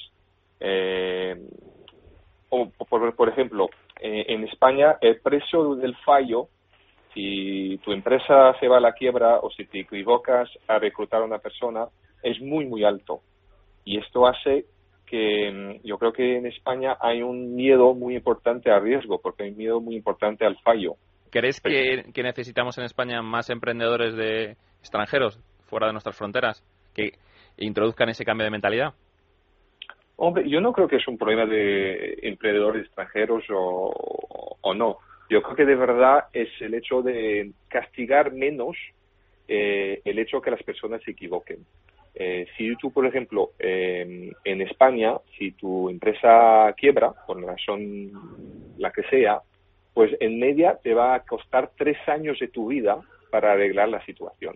Eh, 0.59 1.35
por, 2.49 3.29
ejemplo, 3.29 3.69
eh, 3.99 4.25
en 4.29 4.45
España 4.45 4.97
el 5.01 5.19
precio 5.19 5.75
del 5.75 5.95
fallo, 5.97 6.47
si 7.17 7.79
tu 7.83 7.93
empresa 7.93 8.53
se 8.59 8.67
va 8.67 8.77
a 8.77 8.79
la 8.79 8.93
quiebra 8.93 9.39
o 9.39 9.49
si 9.49 9.65
te 9.65 9.79
equivocas 9.79 10.47
a 10.67 10.77
reclutar 10.77 11.21
a 11.21 11.25
una 11.25 11.39
persona, 11.39 11.87
es 12.21 12.39
muy, 12.39 12.67
muy 12.67 12.83
alto. 12.83 13.21
Y 13.83 13.97
esto 13.97 14.27
hace 14.27 14.65
que 15.07 15.51
mm, 15.51 15.87
yo 15.87 15.97
creo 15.97 16.13
que 16.13 16.37
en 16.37 16.45
España 16.45 16.95
hay 17.01 17.23
un 17.23 17.55
miedo 17.55 17.95
muy 17.95 18.15
importante 18.15 18.69
al 18.69 18.83
riesgo, 18.83 19.19
porque 19.19 19.43
hay 19.43 19.49
un 19.49 19.57
miedo 19.57 19.81
muy 19.81 19.95
importante 19.95 20.45
al 20.45 20.57
fallo. 20.59 20.93
¿Crees 21.31 21.59
que, 21.59 22.03
necesitamos 22.21 22.77
en 22.77 22.83
España 22.83 23.23
más 23.23 23.49
emprendedores 23.49 24.15
de 24.15 24.55
extranjeros 24.79 25.39
fuera 25.65 25.87
de 25.87 25.93
nuestras 25.93 26.15
fronteras 26.15 26.63
que 26.93 27.13
introduzcan 27.57 28.09
ese 28.09 28.25
cambio 28.25 28.45
de 28.45 28.51
mentalidad? 28.51 28.93
Hombre, 30.17 30.47
yo 30.47 30.61
no 30.61 30.71
creo 30.71 30.87
que 30.87 30.97
es 30.97 31.07
un 31.07 31.17
problema 31.17 31.47
de 31.47 32.19
emprendedores 32.21 32.85
extranjeros 32.85 33.43
o, 33.49 34.57
o 34.61 34.73
no. 34.75 34.99
Yo 35.29 35.41
creo 35.41 35.55
que 35.55 35.65
de 35.65 35.75
verdad 35.75 36.25
es 36.33 36.49
el 36.61 36.73
hecho 36.73 37.01
de 37.01 37.51
castigar 37.67 38.31
menos 38.31 38.77
eh, 39.47 40.01
el 40.05 40.19
hecho 40.19 40.41
que 40.41 40.51
las 40.51 40.63
personas 40.63 41.01
se 41.03 41.11
equivoquen. 41.11 41.65
Eh, 42.15 42.47
si 42.57 42.75
tú, 42.77 42.91
por 42.91 43.05
ejemplo, 43.05 43.51
en 43.59 44.61
España, 44.61 45.17
si 45.37 45.51
tu 45.51 45.89
empresa 45.89 46.73
quiebra, 46.75 47.13
por 47.27 47.41
razón 47.43 48.11
la 48.77 48.91
que 48.91 49.03
sea, 49.03 49.41
pues 49.93 50.15
en 50.19 50.39
media 50.39 50.77
te 50.81 50.93
va 50.93 51.15
a 51.15 51.21
costar 51.21 51.71
tres 51.75 51.97
años 52.07 52.37
de 52.39 52.47
tu 52.49 52.67
vida 52.67 53.01
para 53.31 53.53
arreglar 53.53 53.89
la 53.89 54.05
situación. 54.05 54.55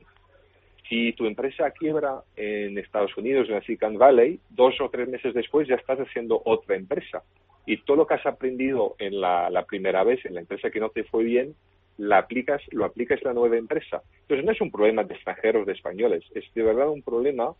Si 0.88 1.14
tu 1.14 1.26
empresa 1.26 1.72
quiebra 1.72 2.22
en 2.36 2.78
Estados 2.78 3.16
Unidos, 3.18 3.48
en 3.48 3.56
la 3.56 3.62
Silicon 3.62 3.98
Valley, 3.98 4.40
dos 4.50 4.80
o 4.82 4.90
tres 4.90 5.08
meses 5.08 5.34
después 5.34 5.68
ya 5.68 5.76
estás 5.76 6.00
haciendo 6.00 6.42
otra 6.46 6.76
empresa. 6.76 7.24
Y 7.66 7.78
todo 7.84 7.98
lo 7.98 8.08
que 8.08 8.16
has 8.16 8.26
aprendido 8.26 8.96
en 9.00 9.22
la 9.22 9.66
primera 9.68 10.04
vez, 10.04 10.26
en 10.26 10.36
la 10.36 10.42
empresa 10.42 10.70
que 10.70 10.80
no 10.80 10.90
te 10.90 11.04
fue 11.04 11.24
bien, 11.24 11.56
la 12.02 12.18
aplicas, 12.18 12.62
lo 12.72 12.86
aplicas 12.86 13.20
en 13.22 13.28
la 13.28 13.34
nueva 13.34 13.58
empresa. 13.58 14.02
Entonces 14.22 14.46
no 14.46 14.52
es 14.52 14.62
un 14.62 14.72
problema 14.72 15.04
de 15.04 15.14
extranjeros, 15.14 15.66
de 15.68 15.74
españoles, 15.74 16.24
es 16.34 16.46
de 16.54 16.64
verdad 16.64 16.90
un 16.90 17.04
problema 17.04 17.54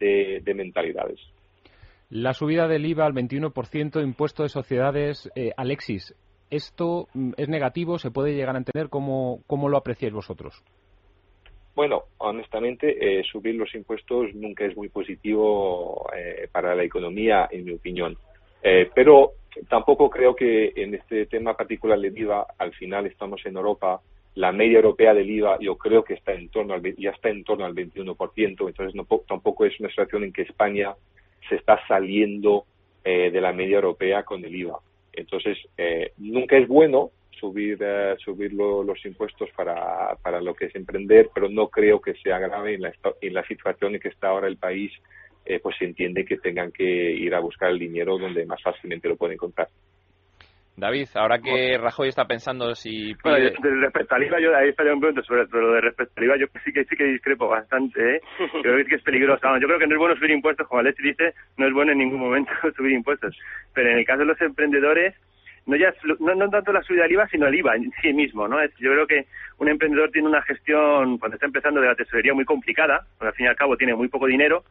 de, 0.00 0.42
mentalidades. 0.54 1.20
La 2.10 2.34
subida 2.34 2.68
del 2.68 2.84
IVA 2.84 3.06
al 3.06 3.14
21%, 3.14 4.02
impuesto 4.02 4.42
de 4.42 4.48
sociedades, 4.48 5.30
eh, 5.34 5.52
Alexis, 5.56 6.14
¿esto 6.50 7.08
mm, 7.14 7.32
es 7.36 7.48
negativo? 7.48 7.98
¿Se 7.98 8.10
puede 8.10 8.34
llegar 8.34 8.56
a 8.56 8.58
entender? 8.58 8.88
¿Cómo, 8.88 9.42
cómo 9.46 9.68
lo 9.68 9.76
apreciáis 9.76 10.12
vosotros? 10.12 10.62
Bueno, 11.74 12.04
honestamente, 12.18 13.18
eh, 13.20 13.22
subir 13.30 13.54
los 13.54 13.74
impuestos 13.74 14.34
nunca 14.34 14.64
es 14.64 14.76
muy 14.76 14.88
positivo 14.88 16.08
eh, 16.16 16.48
para 16.50 16.74
la 16.74 16.84
economía, 16.84 17.48
en 17.50 17.64
mi 17.64 17.72
opinión. 17.72 18.16
Pero 18.94 19.32
tampoco 19.68 20.10
creo 20.10 20.34
que 20.34 20.72
en 20.76 20.94
este 20.94 21.26
tema 21.26 21.56
particular 21.56 21.98
del 21.98 22.16
IVA, 22.16 22.46
al 22.58 22.72
final 22.72 23.06
estamos 23.06 23.44
en 23.46 23.56
Europa, 23.56 24.00
la 24.36 24.52
media 24.52 24.76
europea 24.76 25.14
del 25.14 25.30
IVA 25.30 25.58
yo 25.60 25.76
creo 25.76 26.04
que 26.04 26.14
está 26.14 26.32
en 26.32 26.48
torno 26.50 26.74
al, 26.74 26.82
ya 26.96 27.10
está 27.10 27.30
en 27.30 27.42
torno 27.42 27.64
al 27.64 27.74
21%, 27.74 28.16
entonces 28.36 28.94
no, 28.94 29.06
tampoco 29.26 29.64
es 29.64 29.78
una 29.80 29.88
situación 29.88 30.24
en 30.24 30.32
que 30.32 30.42
España 30.42 30.94
se 31.48 31.56
está 31.56 31.80
saliendo 31.86 32.64
eh, 33.04 33.30
de 33.30 33.40
la 33.40 33.52
media 33.52 33.76
europea 33.76 34.24
con 34.24 34.44
el 34.44 34.54
IVA. 34.54 34.78
Entonces, 35.12 35.56
eh, 35.78 36.12
nunca 36.18 36.56
es 36.56 36.68
bueno 36.68 37.10
subir, 37.30 37.78
eh, 37.80 38.16
subir 38.18 38.52
los 38.52 39.04
impuestos 39.06 39.48
para, 39.56 40.16
para 40.22 40.40
lo 40.40 40.54
que 40.54 40.66
es 40.66 40.74
emprender, 40.74 41.30
pero 41.34 41.48
no 41.48 41.68
creo 41.68 42.00
que 42.00 42.14
sea 42.14 42.38
grave 42.38 42.74
en 42.74 42.82
la, 42.82 42.92
en 43.20 43.34
la 43.34 43.46
situación 43.46 43.94
en 43.94 44.00
que 44.00 44.08
está 44.08 44.28
ahora 44.28 44.48
el 44.48 44.58
país 44.58 44.92
eh, 45.46 45.60
pues 45.62 45.76
se 45.78 45.84
entiende 45.84 46.24
que 46.24 46.36
tengan 46.38 46.72
que 46.72 46.84
ir 46.84 47.34
a 47.34 47.40
buscar 47.40 47.70
el 47.70 47.78
dinero 47.78 48.18
donde 48.18 48.44
más 48.44 48.60
fácilmente 48.62 49.08
lo 49.08 49.16
pueden 49.16 49.34
encontrar. 49.34 49.68
David, 50.76 51.08
ahora 51.14 51.38
que 51.38 51.78
Rajoy 51.78 52.08
está 52.08 52.26
pensando 52.26 52.74
si 52.74 53.14
pide... 53.14 53.54
respecto 53.80 54.14
al 54.14 54.24
IVA, 54.24 54.40
yo 54.40 54.54
ahí 54.54 54.68
estaría 54.68 54.92
un 54.92 55.00
pregunto 55.00 55.22
sobre 55.22 55.46
pero 55.46 55.68
lo 55.68 55.74
de 55.74 55.80
respecto 55.80 56.12
al 56.16 56.24
IVA, 56.24 56.36
yo 56.36 56.46
sí 56.62 56.70
que 56.70 56.84
sí 56.84 56.96
que 56.96 57.04
discrepo 57.04 57.48
bastante, 57.48 58.16
¿eh? 58.16 58.20
creo 58.62 58.84
que 58.84 58.96
es 58.96 59.02
peligroso. 59.02 59.40
yo 59.58 59.66
creo 59.66 59.78
que 59.78 59.86
no 59.86 59.94
es 59.94 59.98
bueno 59.98 60.16
subir 60.16 60.32
impuestos, 60.32 60.68
como 60.68 60.80
Alexis 60.80 61.16
dice, 61.16 61.32
no 61.56 61.66
es 61.66 61.72
bueno 61.72 61.92
en 61.92 61.98
ningún 61.98 62.20
momento 62.20 62.52
subir 62.76 62.92
impuestos. 62.92 63.34
Pero 63.72 63.90
en 63.90 63.98
el 63.98 64.04
caso 64.04 64.18
de 64.18 64.26
los 64.26 64.40
emprendedores, 64.42 65.14
no 65.64 65.76
ya 65.76 65.94
no, 66.20 66.34
no 66.34 66.50
tanto 66.50 66.72
la 66.72 66.82
subida 66.82 67.04
del 67.04 67.12
IVA, 67.12 67.28
sino 67.28 67.46
el 67.46 67.54
IVA 67.54 67.76
en 67.76 67.90
sí 68.02 68.12
mismo, 68.12 68.46
¿no? 68.46 68.62
Yo 68.78 68.92
creo 68.92 69.06
que 69.06 69.26
un 69.58 69.68
emprendedor 69.68 70.10
tiene 70.10 70.28
una 70.28 70.42
gestión, 70.42 71.16
cuando 71.16 71.36
está 71.36 71.46
empezando, 71.46 71.80
de 71.80 71.88
la 71.88 71.94
tesorería 71.94 72.34
muy 72.34 72.44
complicada, 72.44 73.06
porque 73.16 73.28
al 73.28 73.34
fin 73.34 73.46
y 73.46 73.48
al 73.48 73.56
cabo 73.56 73.76
tiene 73.78 73.94
muy 73.94 74.08
poco 74.08 74.26
dinero, 74.26 74.64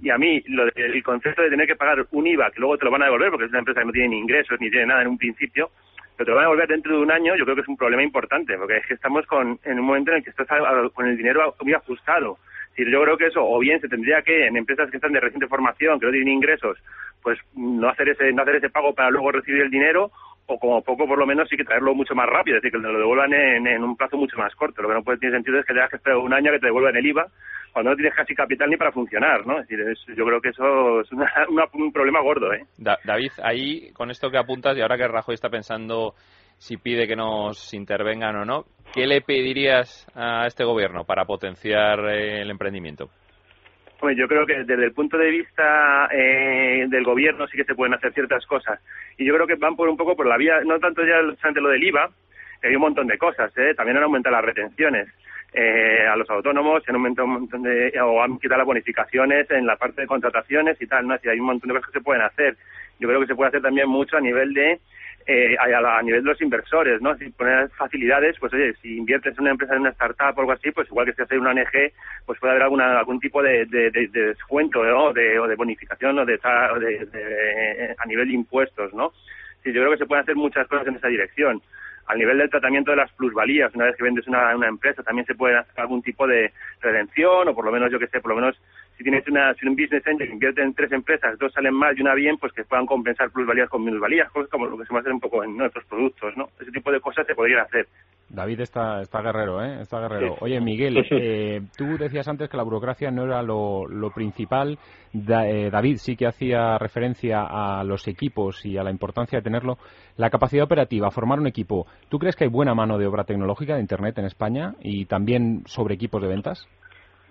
y 0.00 0.10
a 0.10 0.18
mí 0.18 0.42
lo 0.46 0.68
el 0.74 1.02
concepto 1.02 1.42
de 1.42 1.50
tener 1.50 1.66
que 1.66 1.76
pagar 1.76 2.06
un 2.10 2.26
IVA 2.26 2.50
que 2.50 2.60
luego 2.60 2.78
te 2.78 2.84
lo 2.84 2.90
van 2.90 3.02
a 3.02 3.06
devolver 3.06 3.30
porque 3.30 3.46
es 3.46 3.50
una 3.50 3.60
empresa 3.60 3.80
que 3.80 3.86
no 3.86 3.92
tiene 3.92 4.08
ni 4.08 4.18
ingresos 4.18 4.60
ni 4.60 4.70
tiene 4.70 4.86
nada 4.86 5.02
en 5.02 5.08
un 5.08 5.18
principio 5.18 5.70
pero 6.16 6.26
te 6.26 6.30
lo 6.30 6.36
van 6.36 6.44
a 6.44 6.48
devolver 6.48 6.68
dentro 6.68 6.96
de 6.96 7.02
un 7.02 7.10
año 7.10 7.36
yo 7.36 7.44
creo 7.44 7.56
que 7.56 7.62
es 7.62 7.68
un 7.68 7.76
problema 7.76 8.02
importante 8.02 8.56
porque 8.56 8.76
es 8.76 8.86
que 8.86 8.94
estamos 8.94 9.26
con 9.26 9.58
en 9.64 9.78
un 9.78 9.86
momento 9.86 10.10
en 10.10 10.18
el 10.18 10.24
que 10.24 10.30
estás 10.30 10.48
con 10.92 11.06
el 11.06 11.16
dinero 11.16 11.54
muy 11.62 11.74
ajustado. 11.74 12.38
Yo 12.76 13.02
creo 13.02 13.16
que 13.16 13.26
eso 13.26 13.44
o 13.44 13.58
bien 13.58 13.80
se 13.80 13.88
tendría 13.88 14.22
que 14.22 14.46
en 14.46 14.56
empresas 14.56 14.88
que 14.88 14.98
están 14.98 15.12
de 15.12 15.18
reciente 15.18 15.48
formación 15.48 15.98
que 15.98 16.06
no 16.06 16.12
tienen 16.12 16.34
ingresos 16.34 16.78
pues 17.22 17.38
no 17.54 17.88
hacer 17.88 18.08
ese 18.10 18.32
no 18.32 18.42
hacer 18.42 18.56
ese 18.56 18.70
pago 18.70 18.94
para 18.94 19.10
luego 19.10 19.32
recibir 19.32 19.62
el 19.62 19.70
dinero 19.70 20.12
o 20.48 20.58
como 20.58 20.82
poco 20.82 21.06
por 21.06 21.18
lo 21.18 21.26
menos 21.26 21.48
sí 21.48 21.56
que 21.56 21.64
traerlo 21.64 21.94
mucho 21.94 22.14
más 22.14 22.26
rápido, 22.26 22.56
es 22.56 22.62
decir, 22.62 22.72
que 22.72 22.84
te 22.84 22.92
lo 22.92 22.98
devuelvan 22.98 23.32
en, 23.34 23.84
un 23.84 23.96
plazo 23.96 24.16
mucho 24.16 24.38
más 24.38 24.54
corto. 24.54 24.80
Lo 24.80 24.88
que 24.88 24.94
no 24.94 25.02
puede 25.02 25.18
tener 25.18 25.34
sentido 25.34 25.60
es 25.60 25.66
que 25.66 25.74
tengas 25.74 25.90
que 25.90 25.96
esperar 25.96 26.18
un 26.18 26.32
año 26.32 26.50
que 26.50 26.58
te 26.58 26.66
devuelvan 26.66 26.96
el 26.96 27.06
IVA 27.06 27.26
cuando 27.72 27.90
no 27.90 27.96
tienes 27.96 28.14
casi 28.14 28.34
capital 28.34 28.70
ni 28.70 28.78
para 28.78 28.90
funcionar, 28.90 29.46
¿no? 29.46 29.60
Es 29.60 29.68
decir, 29.68 29.84
yo 30.16 30.24
creo 30.24 30.40
que 30.40 30.48
eso 30.48 31.02
es 31.02 31.08
un 31.74 31.92
problema 31.92 32.22
gordo, 32.22 32.52
¿eh? 32.52 32.64
David, 32.78 33.32
ahí, 33.42 33.92
con 33.92 34.10
esto 34.10 34.30
que 34.30 34.38
apuntas, 34.38 34.76
y 34.76 34.80
ahora 34.80 34.96
que 34.96 35.06
Rajoy 35.06 35.34
está 35.34 35.50
pensando 35.50 36.14
si 36.56 36.78
pide 36.78 37.06
que 37.06 37.14
nos 37.14 37.72
intervengan 37.74 38.36
o 38.36 38.44
no, 38.44 38.64
¿qué 38.94 39.06
le 39.06 39.20
pedirías 39.20 40.06
a 40.14 40.46
este 40.46 40.64
gobierno 40.64 41.04
para 41.04 41.26
potenciar 41.26 42.00
eh, 42.08 42.40
el 42.40 42.50
emprendimiento? 42.50 43.10
Yo 44.16 44.28
creo 44.28 44.46
que 44.46 44.64
desde 44.64 44.84
el 44.84 44.92
punto 44.92 45.18
de 45.18 45.30
vista 45.30 46.08
eh, 46.12 46.86
del 46.88 47.04
gobierno 47.04 47.46
sí 47.48 47.56
que 47.56 47.64
se 47.64 47.74
pueden 47.74 47.94
hacer 47.94 48.12
ciertas 48.12 48.46
cosas. 48.46 48.80
Y 49.16 49.24
yo 49.24 49.34
creo 49.34 49.46
que 49.46 49.56
van 49.56 49.76
por 49.76 49.88
un 49.88 49.96
poco 49.96 50.16
por 50.16 50.26
la 50.26 50.36
vía, 50.36 50.60
no 50.64 50.78
tanto 50.78 51.02
ya 51.04 51.20
lo 51.20 51.68
del 51.68 51.82
IVA, 51.82 52.10
hay 52.62 52.74
un 52.74 52.80
montón 52.80 53.06
de 53.06 53.18
cosas, 53.18 53.56
¿eh? 53.56 53.74
También 53.74 53.98
han 53.98 54.04
aumentado 54.04 54.34
las 54.34 54.44
retenciones. 54.44 55.08
Eh, 55.50 56.06
a 56.06 56.14
los 56.14 56.28
autónomos, 56.28 56.84
se 56.84 56.90
han 56.90 56.96
aumentado 56.96 57.26
un 57.26 57.34
montón 57.34 57.62
de, 57.62 57.90
o 58.02 58.22
han 58.22 58.38
quitado 58.38 58.58
las 58.58 58.66
bonificaciones 58.66 59.50
en 59.50 59.66
la 59.66 59.76
parte 59.76 60.02
de 60.02 60.06
contrataciones 60.06 60.76
y 60.80 60.86
tal, 60.86 61.06
¿no? 61.06 61.14
Así 61.14 61.28
hay 61.28 61.40
un 61.40 61.46
montón 61.46 61.68
de 61.68 61.74
cosas 61.74 61.90
que 61.90 61.98
se 61.98 62.04
pueden 62.04 62.22
hacer. 62.22 62.56
Yo 63.00 63.08
creo 63.08 63.20
que 63.20 63.28
se 63.28 63.34
puede 63.34 63.48
hacer 63.48 63.62
también 63.62 63.88
mucho 63.88 64.18
a 64.18 64.20
nivel 64.20 64.52
de 64.52 64.78
eh, 65.30 65.56
a, 65.60 66.02
nivel 66.02 66.24
de 66.24 66.30
los 66.30 66.40
inversores, 66.40 67.02
¿no? 67.02 67.14
Si 67.18 67.28
poner 67.28 67.68
facilidades, 67.76 68.36
pues 68.40 68.50
oye, 68.54 68.72
si 68.80 68.96
inviertes 68.96 69.34
en 69.34 69.42
una 69.42 69.50
empresa, 69.50 69.74
en 69.74 69.82
una 69.82 69.90
startup 69.90 70.32
o 70.34 70.40
algo 70.40 70.52
así, 70.52 70.70
pues 70.70 70.88
igual 70.88 71.04
que 71.04 71.12
si 71.12 71.20
haces 71.20 71.38
una 71.38 71.50
ONG, 71.50 71.92
pues 72.24 72.40
puede 72.40 72.52
haber 72.52 72.62
alguna, 72.62 72.98
algún 72.98 73.20
tipo 73.20 73.42
de, 73.42 73.66
de, 73.66 73.90
descuento 73.90 74.80
o 74.80 75.12
de 75.12 75.54
bonificación 75.54 76.18
o 76.18 76.24
de, 76.24 76.40
a 77.98 78.06
nivel 78.06 78.28
de 78.28 78.34
impuestos, 78.34 78.94
¿no? 78.94 79.12
Sí, 79.62 79.70
yo 79.70 79.82
creo 79.82 79.90
que 79.92 79.98
se 79.98 80.06
pueden 80.06 80.22
hacer 80.22 80.34
muchas 80.34 80.66
cosas 80.66 80.86
en 80.86 80.96
esa 80.96 81.08
dirección 81.08 81.60
al 82.06 82.18
nivel 82.18 82.38
del 82.38 82.48
tratamiento 82.48 82.90
de 82.90 82.96
las 82.96 83.12
plusvalías, 83.12 83.74
una 83.74 83.84
vez 83.84 83.96
que 83.96 84.02
vendes 84.02 84.26
una, 84.26 84.56
una 84.56 84.68
empresa, 84.68 85.02
también 85.02 85.26
se 85.26 85.34
puede 85.34 85.58
hacer 85.58 85.78
algún 85.78 86.00
tipo 86.02 86.26
de 86.26 86.52
redención, 86.80 87.48
o 87.48 87.54
por 87.54 87.66
lo 87.66 87.70
menos, 87.70 87.92
yo 87.92 87.98
que 87.98 88.06
sé, 88.06 88.22
por 88.22 88.30
lo 88.30 88.36
menos 88.36 88.58
si 88.98 89.04
tienes 89.04 89.26
una, 89.28 89.54
si 89.54 89.64
un 89.64 89.76
business 89.76 90.04
angel 90.08 90.28
invierte 90.28 90.60
en 90.60 90.74
tres 90.74 90.90
empresas, 90.90 91.38
dos 91.38 91.52
salen 91.52 91.72
mal 91.72 91.96
y 91.96 92.02
una 92.02 92.14
bien, 92.14 92.36
pues 92.36 92.52
que 92.52 92.64
puedan 92.64 92.84
compensar 92.84 93.30
plusvalías 93.30 93.70
con 93.70 93.84
minusvalías, 93.84 94.28
cosas 94.32 94.50
como 94.50 94.66
lo 94.66 94.76
que 94.76 94.84
se 94.86 94.92
va 94.92 94.98
a 94.98 95.00
hacer 95.02 95.12
un 95.12 95.20
poco 95.20 95.44
en 95.44 95.56
nuestros 95.56 95.84
productos, 95.84 96.36
¿no? 96.36 96.48
Ese 96.60 96.72
tipo 96.72 96.90
de 96.90 97.00
cosas 97.00 97.24
se 97.24 97.36
podrían 97.36 97.60
hacer. 97.60 97.86
David 98.28 98.60
está, 98.60 99.00
está 99.00 99.22
guerrero, 99.22 99.64
¿eh? 99.64 99.82
Está 99.82 100.00
guerrero. 100.00 100.36
Oye, 100.40 100.60
Miguel, 100.60 101.06
eh, 101.12 101.60
tú 101.76 101.96
decías 101.96 102.26
antes 102.26 102.50
que 102.50 102.56
la 102.56 102.64
burocracia 102.64 103.12
no 103.12 103.24
era 103.24 103.40
lo, 103.42 103.86
lo 103.86 104.10
principal. 104.10 104.78
Eh, 105.14 105.70
David 105.70 105.96
sí 105.98 106.16
que 106.16 106.26
hacía 106.26 106.76
referencia 106.76 107.46
a 107.48 107.84
los 107.84 108.06
equipos 108.08 108.66
y 108.66 108.76
a 108.76 108.82
la 108.82 108.90
importancia 108.90 109.38
de 109.38 109.44
tenerlo. 109.44 109.78
La 110.16 110.28
capacidad 110.28 110.64
operativa, 110.64 111.12
formar 111.12 111.38
un 111.38 111.46
equipo. 111.46 111.86
¿Tú 112.08 112.18
crees 112.18 112.34
que 112.34 112.44
hay 112.44 112.50
buena 112.50 112.74
mano 112.74 112.98
de 112.98 113.06
obra 113.06 113.22
tecnológica 113.22 113.76
de 113.76 113.80
Internet 113.80 114.18
en 114.18 114.24
España 114.24 114.74
y 114.80 115.06
también 115.06 115.62
sobre 115.66 115.94
equipos 115.94 116.20
de 116.20 116.28
ventas? 116.28 116.68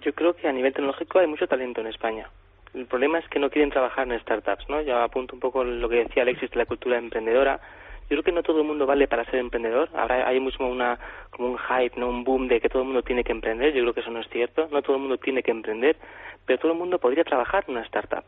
Yo 0.02 0.14
creo 0.14 0.36
que 0.36 0.48
a 0.48 0.54
nivel 0.54 0.74
tecnológico 0.74 1.20
hay 1.20 1.28
mucho 1.28 1.48
talento 1.48 1.82
en 1.82 1.88
España. 1.88 2.30
El 2.74 2.86
problema 2.86 3.20
es 3.20 3.28
que 3.30 3.40
no 3.40 3.50
quieren 3.50 3.72
trabajar 3.72 4.08
en 4.08 4.20
startups, 4.20 4.70
¿no? 4.70 4.82
Ya 4.82 5.04
apunto 5.04 5.34
un 5.34 5.40
poco 5.40 5.64
lo 5.64 5.90
que 5.90 6.04
decía 6.04 6.24
Alexis 6.24 6.52
de 6.52 6.58
la 6.58 6.66
cultura 6.66 6.98
emprendedora. 6.98 7.60
Yo 8.04 8.16
creo 8.16 8.24
que 8.24 8.32
no 8.32 8.44
todo 8.44 8.62
el 8.62 8.68
mundo 8.68 8.86
vale 8.86 9.08
para 9.08 9.26
ser 9.26 9.36
emprendedor. 9.36 9.90
Ahora 9.94 10.28
hay 10.28 10.40
mucho 10.40 10.66
una, 10.66 10.98
como 11.32 11.50
un 11.50 11.58
hype, 11.58 12.00
¿no? 12.00 12.10
Un 12.10 12.24
boom 12.24 12.48
de 12.48 12.62
que 12.62 12.70
todo 12.70 12.84
el 12.84 12.88
mundo 12.88 13.04
tiene 13.04 13.24
que 13.24 13.32
emprender. 13.32 13.74
Yo 13.74 13.82
creo 13.82 13.94
que 13.94 14.00
eso 14.02 14.12
no 14.12 14.22
es 14.22 14.30
cierto. 14.30 14.68
No 14.72 14.82
todo 14.82 14.96
el 14.96 15.02
mundo 15.02 15.18
tiene 15.18 15.44
que 15.44 15.52
emprender, 15.52 15.98
pero 16.46 16.60
todo 16.60 16.72
el 16.72 16.78
mundo 16.78 17.00
podría 17.00 17.24
trabajar 17.24 17.66
en 17.68 17.76
una 17.76 17.86
startup. 17.86 18.24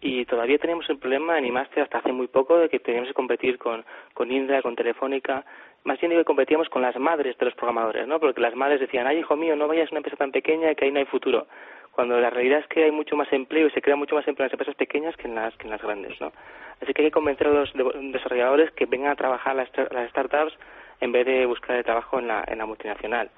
Y 0.00 0.24
todavía 0.26 0.58
tenemos 0.58 0.88
el 0.90 0.98
problema 0.98 1.38
en 1.38 1.46
IMASTE 1.46 1.80
hasta 1.80 1.98
hace 1.98 2.12
muy 2.12 2.28
poco 2.28 2.58
de 2.58 2.68
que 2.68 2.78
teníamos 2.78 3.08
que 3.08 3.14
competir 3.14 3.58
con, 3.58 3.84
con 4.14 4.30
Indra, 4.30 4.62
con 4.62 4.76
Telefónica, 4.76 5.44
más 5.84 6.00
bien 6.00 6.12
que 6.12 6.24
competíamos 6.24 6.68
con 6.68 6.82
las 6.82 6.96
madres 6.96 7.36
de 7.38 7.44
los 7.44 7.54
programadores, 7.54 8.06
¿no? 8.06 8.20
Porque 8.20 8.40
las 8.40 8.54
madres 8.54 8.80
decían, 8.80 9.06
ay, 9.06 9.18
hijo 9.18 9.36
mío, 9.36 9.56
no 9.56 9.68
vayas 9.68 9.88
a 9.88 9.92
una 9.92 9.98
empresa 9.98 10.16
tan 10.16 10.32
pequeña 10.32 10.74
que 10.74 10.84
ahí 10.84 10.90
no 10.90 10.98
hay 10.98 11.06
futuro. 11.06 11.46
Cuando 11.92 12.20
la 12.20 12.30
realidad 12.30 12.60
es 12.60 12.66
que 12.68 12.84
hay 12.84 12.90
mucho 12.90 13.16
más 13.16 13.32
empleo 13.32 13.66
y 13.66 13.70
se 13.70 13.82
crea 13.82 13.96
mucho 13.96 14.14
más 14.14 14.26
empleo 14.28 14.44
en 14.44 14.48
las 14.48 14.54
empresas 14.54 14.76
pequeñas 14.76 15.16
que 15.16 15.26
en 15.26 15.34
las, 15.34 15.56
que 15.56 15.64
en 15.64 15.70
las 15.70 15.82
grandes, 15.82 16.20
¿no? 16.20 16.32
Así 16.80 16.92
que 16.92 17.02
hay 17.02 17.08
que 17.08 17.12
convencer 17.12 17.48
a 17.48 17.50
los 17.50 17.72
desarrolladores 18.12 18.70
que 18.72 18.86
vengan 18.86 19.10
a 19.10 19.16
trabajar 19.16 19.56
las, 19.56 19.68
las 19.90 20.10
startups 20.10 20.56
en 21.00 21.12
vez 21.12 21.26
de 21.26 21.46
buscar 21.46 21.76
el 21.76 21.84
trabajo 21.84 22.18
en 22.18 22.28
la, 22.28 22.44
en 22.46 22.58
la 22.58 22.66
multinacional. 22.66 23.30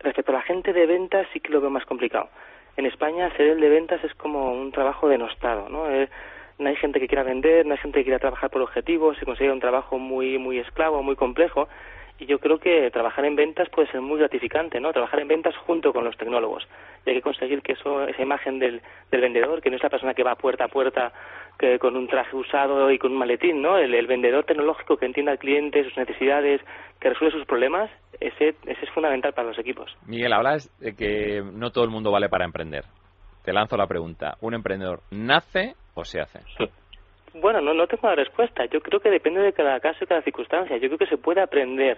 Respecto 0.00 0.32
a 0.32 0.36
la 0.36 0.42
gente 0.42 0.72
de 0.72 0.86
ventas, 0.86 1.26
sí 1.32 1.40
que 1.40 1.50
lo 1.50 1.60
veo 1.60 1.70
más 1.70 1.84
complicado. 1.84 2.28
En 2.76 2.86
España, 2.86 3.34
ser 3.36 3.48
el 3.48 3.60
de 3.60 3.68
ventas 3.68 4.02
es 4.04 4.14
como 4.14 4.52
un 4.52 4.70
trabajo 4.70 5.08
denostado, 5.08 5.68
¿no? 5.68 5.90
Eh, 5.90 6.08
no 6.58 6.68
hay 6.68 6.76
gente 6.76 7.00
que 7.00 7.08
quiera 7.08 7.22
vender, 7.22 7.66
no 7.66 7.72
hay 7.72 7.78
gente 7.78 8.00
que 8.00 8.04
quiera 8.04 8.18
trabajar 8.18 8.50
por 8.50 8.62
objetivos, 8.62 9.16
se 9.18 9.24
considera 9.24 9.52
un 9.52 9.60
trabajo 9.60 9.98
muy, 9.98 10.38
muy 10.38 10.58
esclavo, 10.58 11.02
muy 11.02 11.16
complejo, 11.16 11.68
y 12.18 12.26
yo 12.26 12.40
creo 12.40 12.58
que 12.58 12.90
trabajar 12.90 13.24
en 13.24 13.36
ventas 13.36 13.68
puede 13.68 13.88
ser 13.92 14.00
muy 14.00 14.18
gratificante, 14.18 14.80
¿no? 14.80 14.92
Trabajar 14.92 15.20
en 15.20 15.28
ventas 15.28 15.56
junto 15.56 15.92
con 15.92 16.04
los 16.04 16.16
tecnólogos. 16.16 16.66
Y 17.06 17.10
hay 17.10 17.16
que 17.16 17.22
conseguir 17.22 17.62
que 17.62 17.72
eso, 17.72 18.08
esa 18.08 18.22
imagen 18.22 18.58
del, 18.58 18.82
del 19.12 19.20
vendedor, 19.20 19.62
que 19.62 19.70
no 19.70 19.76
es 19.76 19.82
la 19.82 19.88
persona 19.88 20.14
que 20.14 20.24
va 20.24 20.34
puerta 20.34 20.64
a 20.64 20.68
puerta 20.68 21.12
que 21.58 21.78
con 21.78 21.96
un 21.96 22.08
traje 22.08 22.34
usado 22.34 22.90
y 22.90 22.98
con 22.98 23.12
un 23.12 23.18
maletín, 23.18 23.62
¿no? 23.62 23.78
El, 23.78 23.94
el 23.94 24.06
vendedor 24.08 24.44
tecnológico 24.44 24.96
que 24.96 25.06
entienda 25.06 25.32
al 25.32 25.38
cliente, 25.38 25.84
sus 25.84 25.96
necesidades, 25.96 26.60
que 27.00 27.08
resuelve 27.08 27.36
sus 27.36 27.46
problemas, 27.46 27.88
ese, 28.20 28.48
ese 28.66 28.84
es 28.84 28.90
fundamental 28.90 29.32
para 29.32 29.48
los 29.48 29.58
equipos. 29.58 29.96
Miguel, 30.06 30.32
hablas 30.32 30.70
de 30.80 30.96
que 30.96 31.42
no 31.52 31.70
todo 31.70 31.84
el 31.84 31.90
mundo 31.90 32.10
vale 32.10 32.28
para 32.28 32.44
emprender. 32.44 32.84
Te 33.48 33.54
lanzo 33.54 33.78
la 33.78 33.86
pregunta. 33.86 34.36
¿Un 34.42 34.52
emprendedor 34.52 35.00
nace 35.10 35.74
o 35.94 36.04
se 36.04 36.20
hace? 36.20 36.40
Bueno, 37.34 37.60
no, 37.60 37.72
no 37.72 37.86
tengo 37.86 38.08
la 38.08 38.16
respuesta. 38.16 38.64
Yo 38.66 38.80
creo 38.80 39.00
que 39.00 39.10
depende 39.10 39.40
de 39.40 39.52
cada 39.52 39.78
caso 39.80 40.02
y 40.02 40.06
cada 40.06 40.22
circunstancia. 40.22 40.76
Yo 40.76 40.88
creo 40.88 40.98
que 40.98 41.06
se 41.06 41.18
puede 41.18 41.40
aprender 41.40 41.96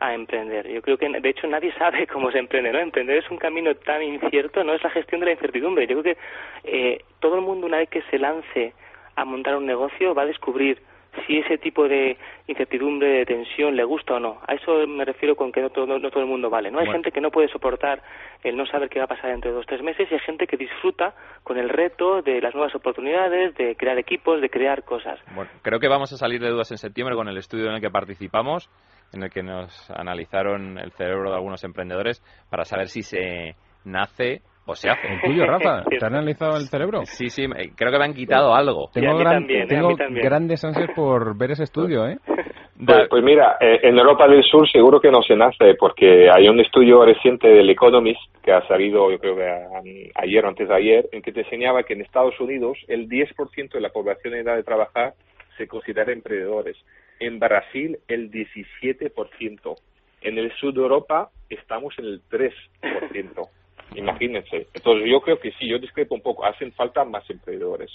a 0.00 0.12
emprender. 0.12 0.68
Yo 0.68 0.82
creo 0.82 0.98
que, 0.98 1.08
de 1.08 1.28
hecho, 1.28 1.46
nadie 1.46 1.72
sabe 1.78 2.06
cómo 2.06 2.30
se 2.30 2.38
emprende, 2.38 2.72
¿no? 2.72 2.78
Emprender 2.78 3.18
es 3.18 3.30
un 3.30 3.38
camino 3.38 3.74
tan 3.74 4.02
incierto, 4.02 4.64
no 4.64 4.74
es 4.74 4.82
la 4.82 4.90
gestión 4.90 5.20
de 5.20 5.26
la 5.26 5.32
incertidumbre. 5.32 5.86
Yo 5.86 6.02
creo 6.02 6.14
que 6.14 6.20
eh, 6.64 7.04
todo 7.20 7.36
el 7.36 7.42
mundo, 7.42 7.66
una 7.66 7.78
vez 7.78 7.88
que 7.88 8.02
se 8.10 8.18
lance 8.18 8.74
a 9.14 9.24
montar 9.24 9.56
un 9.56 9.64
negocio, 9.64 10.14
va 10.14 10.22
a 10.22 10.26
descubrir 10.26 10.82
si 11.26 11.38
ese 11.38 11.58
tipo 11.58 11.88
de 11.88 12.16
incertidumbre, 12.46 13.08
de 13.08 13.26
tensión 13.26 13.76
le 13.76 13.84
gusta 13.84 14.14
o 14.14 14.20
no. 14.20 14.40
A 14.46 14.54
eso 14.54 14.86
me 14.86 15.04
refiero 15.04 15.36
con 15.36 15.52
que 15.52 15.60
no 15.60 15.70
todo, 15.70 15.86
no, 15.86 16.10
todo 16.10 16.22
el 16.22 16.28
mundo 16.28 16.48
vale. 16.50 16.70
No 16.70 16.78
hay 16.78 16.86
gente 16.86 17.12
que 17.12 17.20
no 17.20 17.30
puede 17.30 17.48
soportar 17.48 18.02
el 18.42 18.56
no 18.56 18.66
saber 18.66 18.88
qué 18.88 18.98
va 18.98 19.04
a 19.04 19.08
pasar 19.08 19.30
dentro 19.30 19.50
de 19.50 19.56
dos 19.56 19.66
tres 19.66 19.82
meses 19.82 20.08
y 20.10 20.14
hay 20.14 20.20
gente 20.20 20.46
que 20.46 20.56
disfruta 20.56 21.14
con 21.42 21.58
el 21.58 21.68
reto 21.68 22.22
de 22.22 22.40
las 22.40 22.54
nuevas 22.54 22.74
oportunidades, 22.74 23.54
de 23.56 23.76
crear 23.76 23.98
equipos, 23.98 24.40
de 24.40 24.48
crear 24.48 24.84
cosas. 24.84 25.20
Bueno, 25.34 25.50
creo 25.62 25.78
que 25.78 25.88
vamos 25.88 26.12
a 26.12 26.16
salir 26.16 26.40
de 26.40 26.48
dudas 26.48 26.70
en 26.70 26.78
septiembre 26.78 27.14
con 27.14 27.28
el 27.28 27.36
estudio 27.36 27.66
en 27.66 27.74
el 27.74 27.80
que 27.80 27.90
participamos, 27.90 28.70
en 29.12 29.22
el 29.22 29.30
que 29.30 29.42
nos 29.42 29.90
analizaron 29.90 30.78
el 30.78 30.92
cerebro 30.92 31.30
de 31.30 31.36
algunos 31.36 31.62
emprendedores 31.64 32.22
para 32.50 32.64
saber 32.64 32.88
si 32.88 33.02
se 33.02 33.54
nace 33.84 34.42
o 34.66 34.74
se 34.74 34.90
hace. 34.90 35.06
¿El 35.08 35.20
tuyo, 35.20 35.46
Rafa? 35.46 35.84
¿Te 35.98 36.04
han 36.04 36.14
analizado 36.14 36.56
el 36.56 36.68
cerebro? 36.68 37.02
Sí, 37.04 37.28
sí, 37.28 37.46
creo 37.76 37.92
que 37.92 37.98
me 37.98 38.04
han 38.04 38.14
quitado 38.14 38.54
algo. 38.54 38.90
Tengo, 38.92 39.16
grandes 39.16 40.64
ansias 40.64 40.90
por 40.94 41.36
ver 41.36 41.52
ese 41.52 41.64
estudio, 41.64 42.06
¿eh? 42.06 42.18
Pues, 42.84 43.08
pues 43.08 43.22
mira, 43.22 43.58
eh, 43.60 43.78
en 43.84 43.96
Europa 43.96 44.26
del 44.26 44.42
Sur 44.42 44.68
seguro 44.68 45.00
que 45.00 45.10
no 45.10 45.22
se 45.22 45.36
nace, 45.36 45.74
porque 45.78 46.28
hay 46.28 46.48
un 46.48 46.58
estudio 46.58 47.04
reciente 47.04 47.46
del 47.46 47.70
Economist 47.70 48.20
que 48.42 48.50
ha 48.50 48.66
salido, 48.66 49.08
yo 49.08 49.20
creo 49.20 49.36
que 49.36 50.10
ayer 50.16 50.44
o 50.44 50.48
antes 50.48 50.68
de 50.68 50.74
ayer, 50.74 51.08
en 51.12 51.22
que 51.22 51.30
te 51.30 51.42
enseñaba 51.42 51.84
que 51.84 51.92
en 51.92 52.00
Estados 52.00 52.40
Unidos 52.40 52.78
el 52.88 53.08
10% 53.08 53.70
de 53.70 53.80
la 53.80 53.90
población 53.90 54.34
en 54.34 54.40
edad 54.40 54.56
de 54.56 54.64
trabajar 54.64 55.14
se 55.56 55.68
considera 55.68 56.12
emprendedores. 56.12 56.76
En 57.20 57.38
Brasil 57.38 57.98
el 58.08 58.32
17%. 58.32 59.76
En 60.22 60.38
el 60.38 60.52
sur 60.56 60.74
de 60.74 60.80
Europa 60.80 61.30
estamos 61.50 61.94
en 61.98 62.06
el 62.06 62.22
3%. 62.28 63.48
Imagínense. 63.94 64.68
Entonces 64.72 65.08
yo 65.10 65.20
creo 65.20 65.38
que 65.38 65.52
sí, 65.52 65.68
yo 65.68 65.78
discrepo 65.78 66.14
un 66.14 66.22
poco. 66.22 66.44
Hacen 66.44 66.72
falta 66.72 67.04
más 67.04 67.28
emprendedores. 67.28 67.90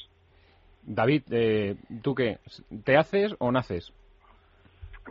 David, 0.83 1.23
eh, 1.31 1.75
¿tú 2.01 2.15
qué? 2.15 2.37
¿Te 2.83 2.95
haces 2.95 3.35
o 3.39 3.51
naces? 3.51 3.93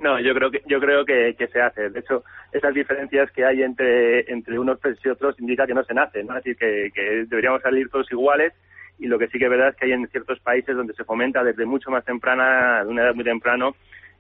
No, 0.01 0.21
yo 0.21 0.35
creo 0.35 0.51
que 0.51 0.63
yo 0.67 0.79
creo 0.81 1.05
que, 1.05 1.35
se 1.53 1.61
hace. 1.61 1.91
De 1.91 2.01
hecho, 2.01 2.25
esas 2.53 2.75
diferencias 2.75 3.31
que 3.33 3.45
hay 3.45 3.63
entre 3.63 4.31
entre 4.31 4.59
unos 4.59 4.79
y 5.03 5.09
otros 5.09 5.39
indica 5.41 5.67
que 5.67 5.75
no 5.75 5.85
se 5.85 5.95
nace, 5.95 6.23
¿no? 6.23 6.37
Es 6.37 6.45
decir, 6.45 6.57
que, 6.57 6.91
que 6.95 7.25
deberíamos 7.27 7.63
salir 7.63 7.89
todos 7.89 8.11
iguales 8.11 8.53
y 8.99 9.07
lo 9.07 9.19
que 9.19 9.29
sí 9.29 9.39
que 9.39 9.45
es 9.45 9.51
verdad 9.51 9.69
es 9.69 9.77
que 9.77 9.87
hay 9.87 9.93
en 9.93 10.09
ciertos 10.09 10.41
países 10.41 10.75
donde 10.75 10.95
se 10.95 11.05
fomenta 11.05 11.45
desde 11.45 11.67
mucho 11.67 11.91
más 11.91 12.05
temprana, 12.05 12.85
de 12.85 12.91
una 12.91 13.03
edad 13.03 13.15
muy 13.15 13.25
temprano, 13.25 13.75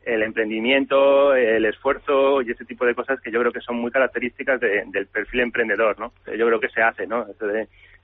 el 0.06 0.22
emprendimiento, 0.22 1.34
el 1.34 1.64
esfuerzo 1.64 2.40
y 2.40 2.52
ese 2.52 2.64
tipo 2.64 2.86
de 2.86 2.94
cosas 2.94 3.20
que 3.20 3.32
yo 3.32 3.40
creo 3.40 3.52
que 3.52 3.60
son 3.60 3.76
muy 3.76 3.90
características 3.90 4.60
del 4.60 5.06
perfil 5.08 5.40
emprendedor, 5.40 5.98
¿no? 5.98 6.12
Yo 6.26 6.46
creo 6.46 6.60
que 6.60 6.68
se 6.68 6.80
hace, 6.80 7.06
¿no? 7.06 7.26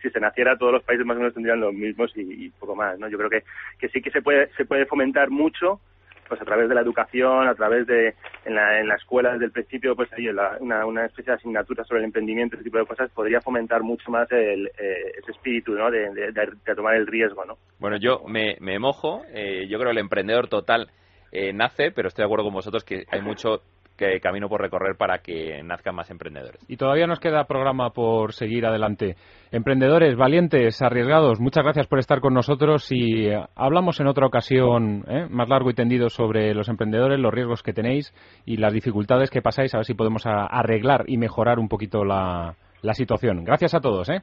si 0.02 0.10
se 0.10 0.18
naciera 0.18 0.56
todos 0.56 0.72
los 0.72 0.82
países 0.82 1.06
más 1.06 1.16
o 1.16 1.20
menos 1.20 1.32
tendrían 1.32 1.60
los 1.60 1.72
mismos 1.72 2.10
y, 2.16 2.50
poco 2.58 2.74
más, 2.74 2.98
¿no? 2.98 3.08
Yo 3.08 3.16
creo 3.18 3.30
que, 3.30 3.44
que 3.78 3.88
sí 3.88 4.02
que 4.02 4.10
se 4.10 4.20
puede 4.20 4.48
se 4.56 4.64
puede 4.64 4.84
fomentar 4.84 5.30
mucho 5.30 5.80
pues 6.26 6.40
a 6.40 6.44
través 6.44 6.68
de 6.68 6.74
la 6.74 6.80
educación, 6.80 7.46
a 7.46 7.54
través 7.54 7.86
de 7.86 8.14
en 8.44 8.54
la, 8.54 8.80
en 8.80 8.88
la 8.88 8.96
escuela 8.96 9.32
desde 9.34 9.44
el 9.44 9.52
principio, 9.52 9.94
pues 9.94 10.12
ahí 10.14 10.28
una, 10.28 10.86
una 10.86 11.04
especie 11.04 11.30
de 11.30 11.36
asignatura 11.36 11.84
sobre 11.84 12.00
el 12.00 12.06
emprendimiento, 12.06 12.56
ese 12.56 12.64
tipo 12.64 12.78
de 12.78 12.86
cosas, 12.86 13.10
podría 13.10 13.40
fomentar 13.40 13.82
mucho 13.82 14.10
más 14.10 14.32
el, 14.32 14.66
eh, 14.78 15.12
ese 15.18 15.30
espíritu, 15.30 15.72
¿no? 15.74 15.90
De, 15.90 16.10
de, 16.10 16.74
tomar 16.74 16.96
el 16.96 17.06
riesgo, 17.06 17.44
¿no? 17.44 17.58
Bueno, 17.78 17.98
yo 17.98 18.22
me, 18.26 18.56
me 18.60 18.78
mojo, 18.78 19.22
eh, 19.32 19.66
yo 19.68 19.78
creo 19.78 19.90
que 19.90 19.98
el 19.98 19.98
emprendedor 19.98 20.48
total 20.48 20.88
eh, 21.33 21.53
nace, 21.53 21.90
pero 21.90 22.09
estoy 22.09 22.23
de 22.23 22.27
acuerdo 22.27 22.45
con 22.45 22.55
vosotros 22.55 22.85
que 22.85 23.05
hay 23.11 23.23
mucho 23.23 23.62
que 23.97 24.21
camino 24.21 24.49
por 24.49 24.61
recorrer 24.61 24.97
para 24.97 25.18
que 25.18 25.62
nazcan 25.62 25.95
más 25.95 26.11
emprendedores. 26.11 26.61
Y 26.68 26.77
todavía 26.77 27.07
nos 27.07 27.21
queda 27.21 27.45
programa 27.45 27.90
por 27.90 28.33
seguir 28.33 28.66
adelante. 28.66 29.16
Emprendedores, 29.51 30.16
valientes, 30.16 30.81
arriesgados, 30.83 31.40
muchas 31.40 31.64
gracias 31.64 31.87
por 31.87 31.99
estar 31.99 32.21
con 32.21 32.35
nosotros 32.35 32.90
y 32.90 33.29
eh, 33.29 33.40
hablamos 33.55 34.01
en 34.01 34.07
otra 34.07 34.27
ocasión 34.27 35.05
eh, 35.09 35.27
más 35.31 35.49
largo 35.49 35.71
y 35.71 35.75
tendido 35.75 36.09
sobre 36.09 36.55
los 36.55 36.68
emprendedores, 36.68 37.21
los 37.21 37.33
riesgos 37.33 37.62
que 37.62 37.73
tenéis 37.73 38.14
y 38.45 38.57
las 38.57 38.73
dificultades 38.73 39.31
que 39.31 39.42
pasáis, 39.42 39.75
a 39.75 39.79
ver 39.79 39.87
si 39.87 39.95
podemos 39.95 40.23
arreglar 40.27 41.05
y 41.07 41.18
mejorar 41.18 41.59
un 41.59 41.68
poquito 41.68 42.05
la, 42.05 42.55
la 42.83 42.95
situación. 42.95 43.45
Gracias 43.45 43.75
a 43.75 43.81
todos. 43.81 44.09
¿eh? 44.09 44.23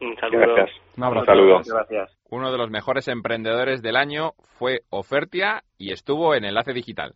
Un 0.00 0.16
saludo. 0.16 0.54
Gracias. 0.54 0.80
Un 0.96 1.04
abrazo. 1.04 1.26
Saludo. 1.26 1.60
Gracias. 1.64 2.18
Uno 2.30 2.52
de 2.52 2.58
los 2.58 2.70
mejores 2.70 3.08
emprendedores 3.08 3.82
del 3.82 3.96
año 3.96 4.32
fue 4.58 4.80
Ofertia 4.90 5.62
y 5.78 5.92
estuvo 5.92 6.34
en 6.34 6.44
Enlace 6.44 6.72
Digital. 6.72 7.14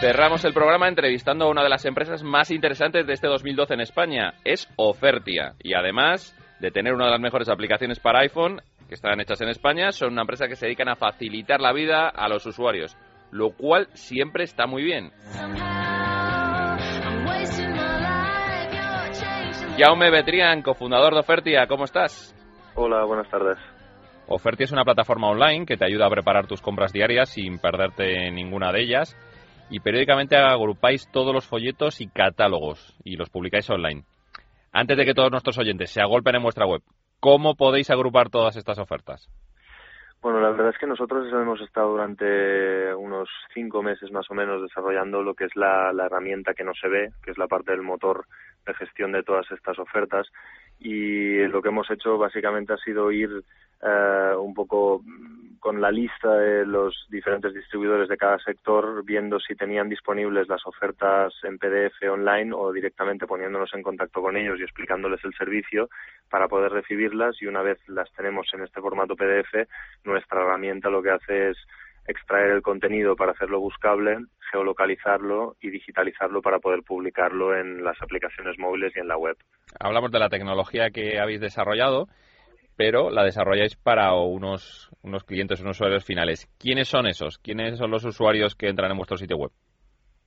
Cerramos 0.00 0.44
el 0.44 0.54
programa 0.54 0.86
entrevistando 0.86 1.46
a 1.46 1.50
una 1.50 1.64
de 1.64 1.68
las 1.68 1.84
empresas 1.84 2.22
más 2.22 2.52
interesantes 2.52 3.04
de 3.04 3.14
este 3.14 3.26
2012 3.26 3.74
en 3.74 3.80
España, 3.80 4.34
es 4.44 4.68
Ofertia. 4.76 5.54
Y 5.58 5.74
además 5.74 6.36
de 6.60 6.70
tener 6.70 6.94
una 6.94 7.06
de 7.06 7.10
las 7.10 7.20
mejores 7.20 7.48
aplicaciones 7.48 7.98
para 7.98 8.20
iPhone 8.20 8.60
que 8.88 8.94
están 8.94 9.20
hechas 9.20 9.40
en 9.40 9.48
España, 9.48 9.90
son 9.90 10.12
una 10.12 10.22
empresa 10.22 10.46
que 10.46 10.54
se 10.54 10.66
dedican 10.66 10.88
a 10.88 10.94
facilitar 10.94 11.60
la 11.60 11.72
vida 11.72 12.08
a 12.08 12.28
los 12.28 12.46
usuarios 12.46 12.96
lo 13.30 13.50
cual 13.50 13.88
siempre 13.94 14.44
está 14.44 14.66
muy 14.66 14.82
bien. 14.82 15.10
Jaume 19.78 20.10
Betrián, 20.10 20.62
cofundador 20.62 21.14
de 21.14 21.20
Ofertia, 21.20 21.66
¿cómo 21.68 21.84
estás? 21.84 22.34
Hola, 22.74 23.04
buenas 23.04 23.30
tardes. 23.30 23.58
Ofertia 24.26 24.64
es 24.64 24.72
una 24.72 24.84
plataforma 24.84 25.28
online 25.28 25.64
que 25.64 25.76
te 25.76 25.86
ayuda 25.86 26.06
a 26.06 26.10
preparar 26.10 26.46
tus 26.46 26.60
compras 26.60 26.92
diarias 26.92 27.30
sin 27.30 27.58
perderte 27.58 28.30
ninguna 28.30 28.72
de 28.72 28.82
ellas 28.82 29.16
y 29.70 29.80
periódicamente 29.80 30.36
agrupáis 30.36 31.08
todos 31.10 31.32
los 31.32 31.46
folletos 31.46 32.00
y 32.00 32.08
catálogos 32.08 32.94
y 33.04 33.16
los 33.16 33.30
publicáis 33.30 33.70
online. 33.70 34.04
Antes 34.72 34.96
de 34.96 35.04
que 35.04 35.14
todos 35.14 35.30
nuestros 35.30 35.58
oyentes 35.58 35.90
se 35.90 36.00
agolpen 36.00 36.36
en 36.36 36.42
vuestra 36.42 36.66
web, 36.66 36.82
¿cómo 37.20 37.54
podéis 37.54 37.90
agrupar 37.90 38.30
todas 38.30 38.56
estas 38.56 38.78
ofertas? 38.78 39.30
Bueno, 40.20 40.40
la 40.40 40.50
verdad 40.50 40.70
es 40.70 40.78
que 40.78 40.86
nosotros 40.86 41.32
hemos 41.32 41.60
estado 41.60 41.90
durante 41.90 42.92
unos 42.94 43.28
cinco 43.54 43.82
meses 43.82 44.10
más 44.10 44.28
o 44.30 44.34
menos 44.34 44.60
desarrollando 44.60 45.22
lo 45.22 45.34
que 45.34 45.44
es 45.44 45.54
la, 45.54 45.92
la 45.92 46.06
herramienta 46.06 46.54
que 46.54 46.64
no 46.64 46.74
se 46.74 46.88
ve, 46.88 47.10
que 47.22 47.30
es 47.30 47.38
la 47.38 47.46
parte 47.46 47.70
del 47.70 47.82
motor 47.82 48.26
de 48.66 48.74
gestión 48.74 49.12
de 49.12 49.22
todas 49.22 49.48
estas 49.52 49.78
ofertas. 49.78 50.26
Y 50.80 51.46
lo 51.46 51.62
que 51.62 51.68
hemos 51.68 51.88
hecho 51.90 52.18
básicamente 52.18 52.72
ha 52.72 52.78
sido 52.78 53.12
ir 53.12 53.44
eh, 53.80 54.34
un 54.36 54.54
poco 54.54 55.02
con 55.58 55.80
la 55.80 55.90
lista 55.90 56.32
de 56.34 56.66
los 56.66 57.06
diferentes 57.10 57.54
distribuidores 57.54 58.08
de 58.08 58.16
cada 58.16 58.38
sector, 58.38 59.04
viendo 59.04 59.38
si 59.40 59.54
tenían 59.54 59.88
disponibles 59.88 60.48
las 60.48 60.66
ofertas 60.66 61.32
en 61.42 61.58
PDF 61.58 62.02
online 62.10 62.52
o 62.54 62.72
directamente 62.72 63.26
poniéndonos 63.26 63.72
en 63.74 63.82
contacto 63.82 64.22
con 64.22 64.36
ellos 64.36 64.58
y 64.58 64.62
explicándoles 64.62 65.24
el 65.24 65.34
servicio 65.34 65.88
para 66.30 66.48
poder 66.48 66.72
recibirlas 66.72 67.40
y 67.40 67.46
una 67.46 67.62
vez 67.62 67.78
las 67.88 68.10
tenemos 68.12 68.46
en 68.54 68.62
este 68.62 68.80
formato 68.80 69.16
PDF, 69.16 69.68
nuestra 70.04 70.42
herramienta 70.42 70.90
lo 70.90 71.02
que 71.02 71.10
hace 71.10 71.50
es 71.50 71.56
extraer 72.06 72.50
el 72.50 72.62
contenido 72.62 73.16
para 73.16 73.32
hacerlo 73.32 73.60
buscable, 73.60 74.18
geolocalizarlo 74.50 75.56
y 75.60 75.70
digitalizarlo 75.70 76.40
para 76.40 76.58
poder 76.58 76.82
publicarlo 76.82 77.54
en 77.54 77.84
las 77.84 78.00
aplicaciones 78.02 78.58
móviles 78.58 78.92
y 78.96 79.00
en 79.00 79.08
la 79.08 79.16
web. 79.16 79.36
Hablamos 79.78 80.10
de 80.10 80.18
la 80.18 80.30
tecnología 80.30 80.90
que 80.90 81.20
habéis 81.20 81.40
desarrollado 81.40 82.08
pero 82.78 83.10
la 83.10 83.24
desarrolláis 83.24 83.74
para 83.74 84.14
unos, 84.14 84.88
unos 85.02 85.24
clientes, 85.24 85.60
unos 85.60 85.76
usuarios 85.76 86.04
finales. 86.04 86.48
¿Quiénes 86.60 86.86
son 86.86 87.08
esos? 87.08 87.38
¿Quiénes 87.38 87.76
son 87.76 87.90
los 87.90 88.04
usuarios 88.04 88.54
que 88.54 88.68
entran 88.68 88.92
en 88.92 88.96
vuestro 88.96 89.16
sitio 89.16 89.36
web? 89.36 89.50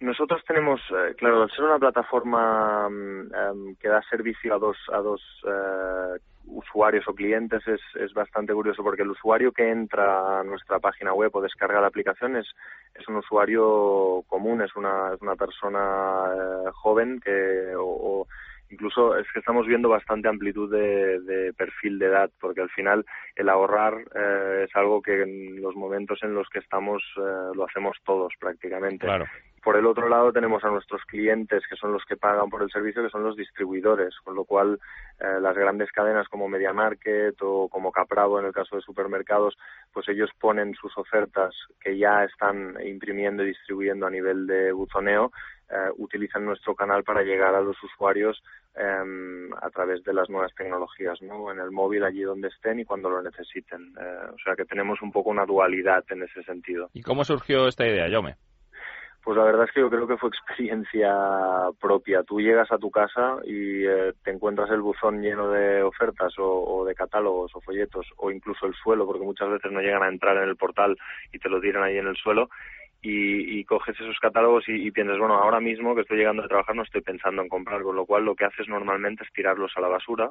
Nosotros 0.01 0.41
tenemos, 0.45 0.81
eh, 0.89 1.15
claro, 1.15 1.43
al 1.43 1.51
ser 1.51 1.63
una 1.63 1.79
plataforma 1.79 2.89
em, 2.89 3.75
que 3.79 3.87
da 3.87 4.01
servicio 4.09 4.53
a 4.53 4.57
dos, 4.57 4.75
a 4.91 4.97
dos 4.97 5.21
eh, 5.47 6.19
usuarios 6.47 7.07
o 7.07 7.13
clientes 7.13 7.65
es, 7.65 7.79
es 7.95 8.11
bastante 8.13 8.51
curioso 8.51 8.83
porque 8.83 9.03
el 9.03 9.11
usuario 9.11 9.53
que 9.53 9.71
entra 9.71 10.41
a 10.41 10.43
nuestra 10.43 10.79
página 10.79 11.13
web 11.13 11.33
o 11.33 11.41
descarga 11.41 11.79
la 11.79 11.87
aplicación 11.87 12.35
es, 12.35 12.47
es 12.95 13.07
un 13.07 13.15
usuario 13.15 14.23
común, 14.27 14.61
es 14.61 14.75
una, 14.75 15.13
es 15.13 15.21
una 15.21 15.37
persona 15.37 16.33
eh, 16.35 16.69
joven 16.73 17.21
que 17.21 17.73
o 17.77 18.27
incluso 18.71 19.17
es 19.17 19.27
que 19.31 19.39
estamos 19.39 19.67
viendo 19.67 19.89
bastante 19.89 20.27
amplitud 20.27 20.71
de, 20.71 21.53
perfil 21.57 21.99
de 21.99 22.07
edad, 22.07 22.31
porque 22.39 22.61
al 22.61 22.69
final 22.69 23.05
el 23.35 23.49
ahorrar 23.49 23.93
eh, 24.15 24.65
es 24.67 24.75
algo 24.75 25.01
que 25.01 25.21
en 25.21 25.61
los 25.61 25.75
momentos 25.75 26.19
en 26.23 26.33
los 26.33 26.49
que 26.49 26.59
estamos 26.59 27.03
eh, 27.17 27.51
lo 27.53 27.65
hacemos 27.65 27.97
todos 28.03 28.33
prácticamente. 28.39 29.07
Por 29.63 29.77
el 29.77 29.85
otro 29.85 30.09
lado 30.09 30.33
tenemos 30.33 30.63
a 30.63 30.71
nuestros 30.71 31.03
clientes, 31.05 31.63
que 31.69 31.75
son 31.75 31.93
los 31.93 32.03
que 32.05 32.17
pagan 32.17 32.49
por 32.49 32.63
el 32.63 32.71
servicio, 32.71 33.03
que 33.03 33.11
son 33.11 33.23
los 33.23 33.35
distribuidores, 33.35 34.15
con 34.23 34.33
lo 34.33 34.43
cual 34.43 34.79
eh, 35.19 35.37
las 35.39 35.55
grandes 35.55 35.91
cadenas 35.91 36.27
como 36.29 36.49
MediaMarket 36.49 37.35
o 37.41 37.69
como 37.69 37.91
Capravo 37.91 38.39
en 38.39 38.47
el 38.47 38.53
caso 38.53 38.75
de 38.75 38.81
supermercados, 38.81 39.55
pues 39.93 40.09
ellos 40.09 40.31
ponen 40.39 40.73
sus 40.73 40.97
ofertas 40.97 41.53
que 41.79 41.95
ya 41.95 42.23
están 42.23 42.75
imprimiendo 42.83 43.43
y 43.43 43.49
distribuyendo 43.49 44.07
a 44.07 44.09
nivel 44.09 44.47
de 44.47 44.71
buzoneo 44.71 45.31
eh, 45.71 45.89
utilizan 45.97 46.45
nuestro 46.45 46.75
canal 46.75 47.03
para 47.03 47.23
llegar 47.23 47.55
a 47.55 47.61
los 47.61 47.81
usuarios 47.83 48.43
em, 48.75 49.53
a 49.53 49.69
través 49.69 50.03
de 50.03 50.13
las 50.13 50.29
nuevas 50.29 50.53
tecnologías, 50.53 51.21
¿no? 51.21 51.51
En 51.51 51.59
el 51.59 51.71
móvil, 51.71 52.03
allí 52.03 52.23
donde 52.23 52.49
estén 52.49 52.79
y 52.79 52.85
cuando 52.85 53.09
lo 53.09 53.21
necesiten. 53.21 53.93
Eh, 53.99 54.31
o 54.33 54.37
sea 54.43 54.55
que 54.55 54.65
tenemos 54.65 55.01
un 55.01 55.11
poco 55.11 55.29
una 55.29 55.45
dualidad 55.45 56.03
en 56.09 56.23
ese 56.23 56.43
sentido. 56.43 56.89
¿Y 56.93 57.01
cómo 57.01 57.23
surgió 57.23 57.67
esta 57.67 57.87
idea, 57.87 58.09
Yome? 58.09 58.35
Pues 59.23 59.37
la 59.37 59.43
verdad 59.43 59.65
es 59.65 59.71
que 59.71 59.81
yo 59.81 59.89
creo 59.89 60.07
que 60.07 60.17
fue 60.17 60.29
experiencia 60.29 61.13
propia. 61.79 62.23
Tú 62.23 62.41
llegas 62.41 62.71
a 62.71 62.79
tu 62.79 62.89
casa 62.89 63.37
y 63.45 63.85
eh, 63.85 64.13
te 64.23 64.31
encuentras 64.31 64.71
el 64.71 64.81
buzón 64.81 65.21
lleno 65.21 65.49
de 65.51 65.83
ofertas 65.83 66.33
o, 66.39 66.83
de 66.85 66.95
catálogos 66.95 67.51
o 67.53 67.61
folletos 67.61 68.07
o 68.17 68.31
incluso 68.31 68.65
el 68.65 68.73
suelo, 68.73 69.05
porque 69.05 69.23
muchas 69.23 69.49
veces 69.49 69.71
no 69.71 69.79
llegan 69.79 70.01
a 70.01 70.09
entrar 70.09 70.37
en 70.37 70.49
el 70.49 70.55
portal 70.55 70.97
y 71.31 71.37
te 71.37 71.49
lo 71.49 71.61
tiran 71.61 71.83
ahí 71.83 71.97
en 71.97 72.07
el 72.07 72.15
suelo 72.15 72.49
y, 73.01 73.63
coges 73.65 73.99
esos 73.99 74.19
catálogos 74.19 74.65
y, 74.67 74.91
piensas, 74.91 75.17
bueno, 75.17 75.35
ahora 75.35 75.59
mismo 75.59 75.95
que 75.95 76.01
estoy 76.01 76.17
llegando 76.17 76.43
a 76.43 76.47
trabajar 76.47 76.75
no 76.75 76.83
estoy 76.83 77.01
pensando 77.01 77.41
en 77.41 77.49
comprar, 77.49 77.81
con 77.81 77.95
lo 77.95 78.05
cual 78.05 78.25
lo 78.25 78.35
que 78.35 78.45
haces 78.45 78.67
normalmente 78.67 79.23
es 79.23 79.33
tirarlos 79.33 79.71
a 79.75 79.81
la 79.81 79.87
basura 79.87 80.29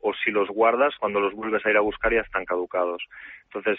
o 0.00 0.14
si 0.14 0.30
los 0.30 0.48
guardas, 0.48 0.94
cuando 0.98 1.20
los 1.20 1.34
vuelves 1.34 1.64
a 1.64 1.70
ir 1.70 1.76
a 1.76 1.80
buscar 1.80 2.12
ya 2.12 2.20
están 2.20 2.44
caducados. 2.44 3.02
Entonces, 3.44 3.78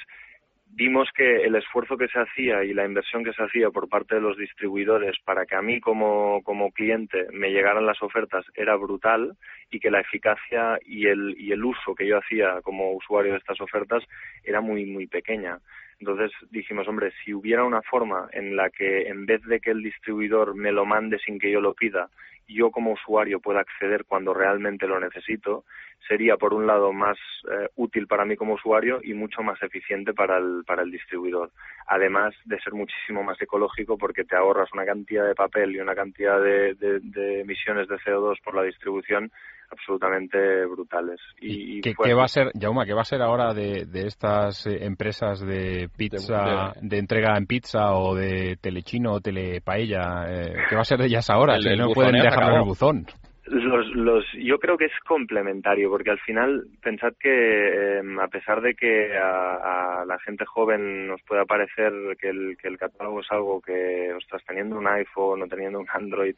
vimos 0.72 1.10
que 1.16 1.44
el 1.44 1.56
esfuerzo 1.56 1.98
que 1.98 2.08
se 2.08 2.20
hacía 2.20 2.64
y 2.64 2.74
la 2.74 2.86
inversión 2.86 3.24
que 3.24 3.34
se 3.34 3.44
hacía 3.44 3.70
por 3.72 3.90
parte 3.90 4.16
de 4.16 4.22
los 4.22 4.38
distribuidores 4.38 5.18
para 5.26 5.46
que 5.46 5.56
a 5.56 5.62
mí 5.62 5.80
como, 5.80 6.42
como 6.44 6.72
cliente 6.72 7.28
me 7.32 7.52
llegaran 7.52 7.86
las 7.86 8.02
ofertas 8.02 8.46
era 8.54 8.76
brutal 8.76 9.34
y 9.72 9.80
que 9.80 9.92
la 9.92 10.02
eficacia 10.02 10.80
y 10.86 11.08
el, 11.08 11.36
y 11.38 11.52
el 11.52 11.64
uso 11.64 11.96
que 11.96 12.08
yo 12.08 12.18
hacía 12.18 12.62
como 12.62 12.94
usuario 12.94 13.34
de 13.34 13.40
estas 13.40 13.60
ofertas 13.62 14.04
era 14.44 14.62
muy, 14.62 14.86
muy 14.86 15.08
pequeña. 15.08 15.60
Entonces 16.00 16.32
dijimos, 16.50 16.88
hombre, 16.88 17.12
si 17.24 17.34
hubiera 17.34 17.64
una 17.64 17.82
forma 17.82 18.30
en 18.32 18.56
la 18.56 18.70
que 18.70 19.08
en 19.08 19.26
vez 19.26 19.42
de 19.44 19.60
que 19.60 19.72
el 19.72 19.84
distribuidor 19.84 20.56
me 20.56 20.72
lo 20.72 20.86
mande 20.86 21.20
sin 21.20 21.40
que 21.40 21.52
yo 21.52 21.60
lo 21.60 21.74
pida, 21.74 22.10
yo 22.48 22.72
como 22.72 22.94
usuario 22.94 23.40
pueda 23.40 23.60
acceder 23.60 24.06
cuando 24.06 24.34
realmente 24.34 24.88
lo 24.88 25.00
necesito, 25.00 25.66
sería 26.08 26.38
por 26.38 26.54
un 26.54 26.66
lado 26.66 26.92
más 26.92 27.18
eh, 27.52 27.70
útil 27.76 28.08
para 28.08 28.26
mí 28.26 28.36
como 28.36 28.56
usuario 28.56 29.00
y 29.04 29.14
mucho 29.14 29.44
más 29.44 29.62
eficiente 29.62 30.14
para 30.14 30.38
el, 30.38 30.64
para 30.66 30.82
el 30.82 30.92
distribuidor. 30.92 31.52
Además 31.86 32.34
de 32.46 32.60
ser 32.60 32.74
muchísimo 32.74 33.24
más 33.24 33.40
ecológico 33.42 33.98
porque 33.98 34.24
te 34.24 34.36
ahorras 34.36 34.74
una 34.74 34.86
cantidad 34.86 35.28
de 35.28 35.36
papel 35.36 35.76
y 35.76 35.80
una 35.80 35.94
cantidad 35.94 36.42
de, 36.42 36.74
de 36.74 37.42
emisiones 37.42 37.88
de 37.88 37.98
CO2 37.98 38.42
por 38.44 38.56
la 38.56 38.64
distribución 38.64 39.32
absolutamente 39.72 40.66
brutales. 40.66 41.20
¿Y, 41.40 41.82
¿Qué, 41.82 42.14
va 42.14 42.24
a 42.24 42.28
ser, 42.28 42.52
Jauma, 42.60 42.86
qué 42.86 42.94
va 42.94 43.02
a 43.02 43.06
ser 43.06 43.22
ahora 43.22 43.54
de, 43.54 43.88
estas 43.94 44.66
eh, 44.68 44.86
empresas 44.86 45.40
de 45.40 45.90
pizza, 45.96 46.74
de, 46.82 46.98
entrega 46.98 47.38
en 47.38 47.46
pizza 47.46 47.94
o 47.94 48.16
de 48.16 48.58
telechino 48.62 49.14
o 49.14 49.22
telepaella? 49.22 50.26
Eh, 50.28 50.54
¿Qué 50.70 50.76
va 50.76 50.82
a 50.82 50.86
ser 50.86 51.00
de 51.00 51.08
ellas 51.08 51.30
ahora? 51.30 51.58
que 51.60 51.76
no 51.76 51.92
pueden 51.92 52.14
dejarlo 52.14 52.52
en 52.52 52.60
el 52.62 52.66
buzón. 52.66 53.06
Los, 53.50 53.88
los, 53.96 54.26
yo 54.34 54.60
creo 54.60 54.78
que 54.78 54.86
es 54.86 55.00
complementario, 55.08 55.90
porque 55.90 56.12
al 56.12 56.20
final 56.20 56.68
pensad 56.84 57.14
que 57.20 57.98
em, 57.98 58.20
a 58.20 58.28
pesar 58.28 58.62
de 58.62 58.76
que 58.76 59.18
a, 59.18 60.04
la 60.06 60.20
gente 60.20 60.46
joven 60.46 61.08
nos 61.08 61.22
pueda 61.24 61.46
parecer 61.46 61.92
que 62.20 62.30
el, 62.30 62.58
que 62.62 62.68
el 62.68 62.78
catálogo 62.78 63.22
es 63.22 63.32
algo 63.32 63.60
que, 63.60 64.14
ostras, 64.16 64.44
teniendo 64.46 64.78
un 64.78 64.88
iPhone 64.88 65.42
o 65.42 65.48
teniendo 65.48 65.80
un 65.80 65.88
Android, 65.92 66.36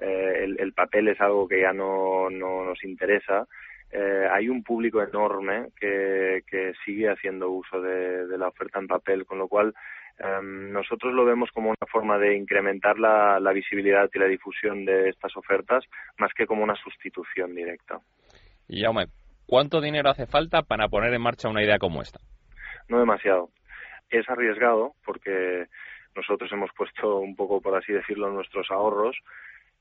eh, 0.00 0.46
el, 0.58 0.72
papel 0.72 1.08
es 1.08 1.20
algo 1.20 1.46
que 1.46 1.60
ya 1.60 1.72
no, 1.72 2.30
no 2.30 2.64
nos 2.64 2.82
interesa. 2.84 3.46
Eh, 3.92 4.28
hay 4.30 4.48
un 4.48 4.62
público 4.62 5.02
enorme 5.02 5.68
que, 5.78 6.42
que 6.46 6.72
sigue 6.84 7.10
haciendo 7.10 7.50
uso 7.50 7.80
de, 7.80 8.38
la 8.38 8.48
oferta 8.48 8.78
en 8.78 8.86
papel, 8.86 9.26
con 9.26 9.38
lo 9.38 9.48
cual 9.48 9.74
em, 10.18 10.72
nosotros 10.72 11.12
lo 11.12 11.24
vemos 11.24 11.50
como 11.52 11.70
una 11.70 11.90
forma 11.90 12.16
de 12.18 12.36
incrementar 12.36 12.98
la, 12.98 13.40
la, 13.40 13.52
visibilidad 13.52 14.08
y 14.12 14.18
la 14.18 14.26
difusión 14.26 14.84
de 14.84 15.08
estas 15.08 15.36
ofertas 15.36 15.84
más 16.18 16.32
que 16.34 16.46
como 16.46 16.62
una 16.62 16.76
sustitución 16.76 17.54
directa. 17.54 17.98
Y 18.68 18.82
Jaume, 18.82 19.06
¿cuánto 19.46 19.80
dinero 19.80 20.08
hace 20.08 20.26
falta 20.26 20.62
para 20.62 20.88
poner 20.88 21.12
en 21.12 21.22
marcha 21.22 21.48
una 21.48 21.64
idea 21.64 21.78
como 21.78 22.00
esta? 22.00 22.20
No 22.88 23.00
demasiado. 23.00 23.50
Es 24.08 24.28
arriesgado 24.28 24.94
porque 25.04 25.66
nosotros 26.14 26.50
hemos 26.52 26.70
puesto 26.76 27.18
un 27.18 27.34
poco, 27.34 27.60
por 27.60 27.76
así 27.76 27.92
decirlo, 27.92 28.30
nuestros 28.30 28.70
ahorros, 28.70 29.16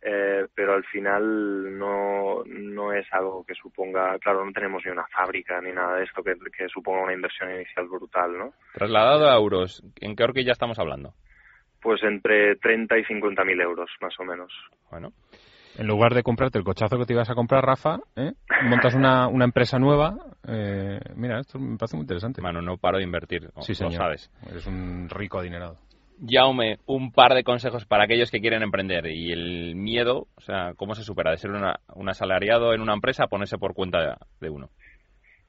eh, 0.02 0.48
pero 0.56 0.74
al 0.74 0.86
final 0.86 1.78
no, 1.78 2.44
no 2.46 2.94
es 2.94 3.06
algo 3.12 3.44
que 3.46 3.54
suponga, 3.54 4.18
claro, 4.20 4.46
no 4.46 4.52
tenemos 4.52 4.82
ni 4.86 4.92
una 4.92 5.06
fábrica 5.08 5.60
ni 5.62 5.72
nada 5.72 5.98
de 5.98 6.06
esto 6.06 6.24
que, 6.24 6.36
que 6.58 6.70
suponga 6.70 7.04
una 7.04 7.14
inversión 7.14 7.54
inicial 7.54 7.88
brutal, 7.88 8.38
¿no? 8.38 8.54
Trasladado 8.74 9.30
a 9.30 9.36
euros, 9.36 9.84
¿en 10.00 10.16
qué 10.16 10.24
horquilla 10.24 10.54
estamos 10.54 10.80
hablando? 10.80 11.14
Pues 11.82 12.02
entre 12.04 12.56
30 12.58 12.98
y 12.98 13.06
50 13.06 13.44
mil 13.44 13.60
euros, 13.60 13.90
más 14.02 14.14
o 14.20 14.24
menos. 14.24 14.52
Bueno. 14.90 15.12
En 15.78 15.88
lugar 15.88 16.14
de 16.14 16.24
comprarte 16.24 16.58
el 16.58 16.66
cochazo 16.66 16.98
que 16.98 17.06
te 17.06 17.14
ibas 17.14 17.30
a 17.30 17.36
comprar, 17.36 17.64
Rafa, 17.64 18.00
¿eh? 18.18 18.34
montas 18.64 18.96
una, 18.96 19.28
una 19.28 19.46
empresa 19.46 19.80
nueva. 19.80 20.16
Eh, 20.46 21.00
mira, 21.16 21.40
esto 21.40 21.58
me 21.58 21.78
parece 21.78 21.96
muy 21.96 22.04
interesante. 22.04 22.42
Bueno, 22.42 22.62
no 22.62 22.76
paro 22.78 22.98
de 22.98 23.06
invertir, 23.06 23.50
sí, 23.62 23.74
lo 23.82 23.92
sabes. 23.92 24.30
Eres 24.50 24.66
un 24.68 25.08
rico 25.10 25.40
adinerado. 25.40 25.78
Jaume, 26.28 26.78
un 26.86 27.12
par 27.12 27.34
de 27.34 27.44
consejos 27.44 27.86
para 27.86 28.04
aquellos 28.04 28.32
que 28.32 28.42
quieren 28.42 28.64
emprender 28.64 29.08
y 29.08 29.32
el 29.32 29.76
miedo, 29.76 30.28
o 30.36 30.42
sea, 30.42 30.74
¿cómo 30.76 30.96
se 30.96 31.04
supera 31.04 31.32
de 31.32 31.38
ser 31.38 31.52
un 31.52 32.10
asalariado 32.10 32.74
en 32.74 32.82
una 32.82 32.94
empresa 32.94 33.24
a 33.26 33.28
ponerse 33.28 33.58
por 33.58 33.74
cuenta 33.74 34.18
de 34.40 34.50
uno? 34.50 34.70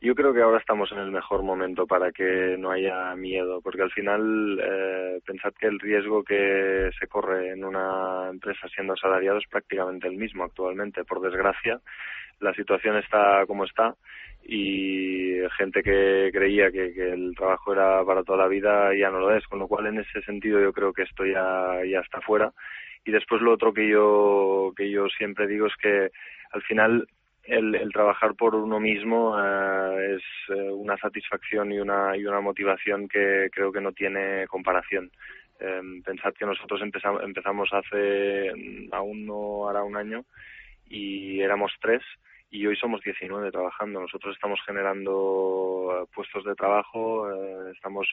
Yo 0.03 0.15
creo 0.15 0.33
que 0.33 0.41
ahora 0.41 0.59
estamos 0.59 0.91
en 0.93 0.99
el 0.99 1.11
mejor 1.11 1.43
momento 1.43 1.87
para 1.87 2.11
que 2.11 2.57
no 2.59 2.71
haya 2.71 3.15
miedo, 3.17 3.61
porque 3.61 3.83
al 3.83 3.91
final 3.91 4.59
eh, 4.59 5.21
pensad 5.27 5.53
que 5.53 5.67
el 5.67 5.79
riesgo 5.79 6.25
que 6.25 6.89
se 6.99 7.07
corre 7.07 7.51
en 7.51 7.63
una 7.63 8.31
empresa 8.31 8.67
siendo 8.69 8.95
asalariado 8.95 9.37
es 9.37 9.47
prácticamente 9.47 10.09
el 10.09 10.17
mismo 10.17 10.45
actualmente. 10.45 11.05
Por 11.05 11.21
desgracia, 11.21 11.81
la 12.39 12.55
situación 12.55 12.97
está 12.97 13.45
como 13.47 13.65
está 13.65 13.95
y 14.43 15.21
gente 15.57 15.83
que 15.83 16.31
creía 16.33 16.71
que, 16.71 16.93
que, 16.93 17.13
el 17.13 17.35
trabajo 17.37 17.73
era 17.73 18.05
para 18.05 18.23
toda 18.23 18.39
la 18.39 18.49
vida 18.49 18.95
ya 18.95 19.11
no 19.11 19.21
lo 19.21 19.35
es, 19.37 19.47
con 19.47 19.59
lo 19.59 19.69
cual 19.69 19.87
en 19.87 19.99
ese 19.99 20.23
sentido 20.23 20.61
yo 20.61 20.73
creo 20.73 20.93
que 20.93 21.03
esto 21.03 21.25
ya, 21.25 21.81
ya 21.85 22.01
está 22.01 22.21
fuera. 22.21 22.53
Y 23.05 23.13
después 23.13 23.41
lo 23.41 23.53
otro 23.53 23.73
que 23.73 23.89
yo, 23.89 24.73
que 24.77 24.91
yo 24.91 25.09
siempre 25.09 25.47
digo 25.47 25.67
es 25.67 25.77
que 25.77 26.11
al 26.53 26.63
final 26.63 27.07
el, 27.45 27.91
trabajar 27.93 28.35
por 28.35 28.55
uno 28.55 28.79
mismo 28.79 29.37
eh, 29.39 30.17
es 30.17 30.23
eh, 30.57 30.71
una 30.71 30.97
satisfacción 30.99 31.73
y 31.73 31.79
una, 31.79 32.17
y 32.17 32.25
una 32.27 32.41
motivación 32.41 33.09
que 33.09 33.49
creo 33.53 33.73
que 33.73 33.81
no 33.81 33.93
tiene 33.93 34.47
comparación. 34.47 35.11
Em, 35.59 36.03
pensad 36.03 36.33
que 36.35 36.47
nosotros 36.47 36.81
empezamos, 36.81 37.23
empezamos 37.23 37.69
hace 37.73 38.51
aún 38.93 39.27
no 39.27 39.69
hará 39.69 39.83
un 39.83 39.97
año 39.97 40.25
y 40.89 41.41
éramos 41.41 41.73
tres 41.81 42.03
y 42.51 42.67
hoy 42.67 42.77
somos 42.77 43.01
19 43.03 43.51
trabajando. 43.51 44.01
Nosotros 44.01 44.35
estamos 44.35 44.61
generando 44.67 46.03
eh, 46.03 46.07
puestos 46.15 46.45
de 46.45 46.55
trabajo, 46.55 47.31
estamos 47.71 48.09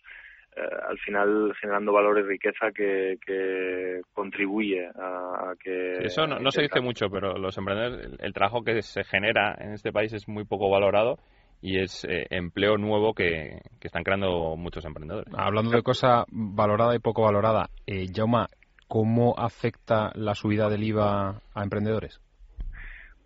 eh, 0.58 0.62
al 0.90 0.98
final 1.00 1.54
generando 1.62 1.94
valor 1.94 2.18
y 2.20 2.24
riqueza 2.24 2.72
que, 2.72 4.02
contribuye 4.14 4.88
a, 4.88 5.54
que... 5.60 6.00
Eso 6.00 6.26
no, 6.26 6.50
se 6.50 6.64
dice 6.64 6.82
mucho, 6.82 7.10
pero 7.12 7.38
los 7.38 7.56
emprendedores, 7.58 8.10
el, 8.20 8.34
trabajo 8.34 8.64
que 8.64 8.82
se 8.82 9.04
genera 9.04 9.56
en 9.60 9.74
este 9.74 9.92
país 9.92 10.14
es 10.14 10.28
muy 10.28 10.46
poco 10.46 10.70
valorado 10.70 11.20
y 11.62 11.80
es 11.80 12.06
eh, 12.06 12.26
empleo 12.32 12.78
nuevo 12.78 13.14
que, 13.14 13.60
están 13.82 14.04
creando 14.04 14.56
muchos 14.56 14.84
emprendedores. 14.86 15.32
Hablando 15.38 15.72
de 15.72 15.84
cosa 15.84 16.26
valorada 16.30 16.96
y 16.96 17.00
poco 17.00 17.24
valorada, 17.24 17.70
eh, 17.86 18.08
Jauma, 18.12 18.48
¿cómo 18.88 19.36
afecta 19.38 20.12
la 20.16 20.34
subida 20.34 20.70
del 20.70 20.84
IVA 20.84 21.42
a 21.54 21.64
emprendedores? 21.64 22.20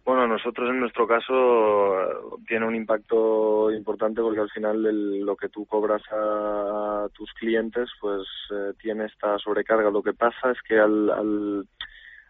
Bueno, 0.04 0.28
nosotros 0.28 0.70
en 0.70 0.80
nuestro 0.80 1.08
caso 1.08 2.40
tiene 2.48 2.66
un 2.66 2.76
impacto 2.76 3.72
importante 3.72 4.22
porque 4.22 4.40
al 4.40 4.50
final 4.50 4.82
lo 5.24 5.36
que 5.36 5.50
tú 5.50 5.66
cobras 5.66 6.02
a, 6.12 7.08
tus 7.14 7.32
clientes 7.34 7.90
pues 8.00 8.28
eh, 8.52 8.74
tiene 8.80 9.06
esta 9.06 9.38
sobrecarga. 9.38 9.92
Lo 9.92 10.02
que 10.02 10.14
pasa 10.14 10.52
es 10.52 10.62
que 10.68 10.80
al, 10.80 11.10
al, 11.12 11.68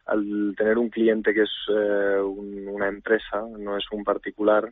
al 0.06 0.54
tener 0.58 0.78
un 0.78 0.90
cliente 0.90 1.34
que 1.34 1.44
es 1.44 1.52
eh, 1.70 2.20
una 2.22 2.90
empresa, 2.90 3.42
no 3.58 3.78
es 3.78 3.86
un 3.92 4.04
particular, 4.04 4.70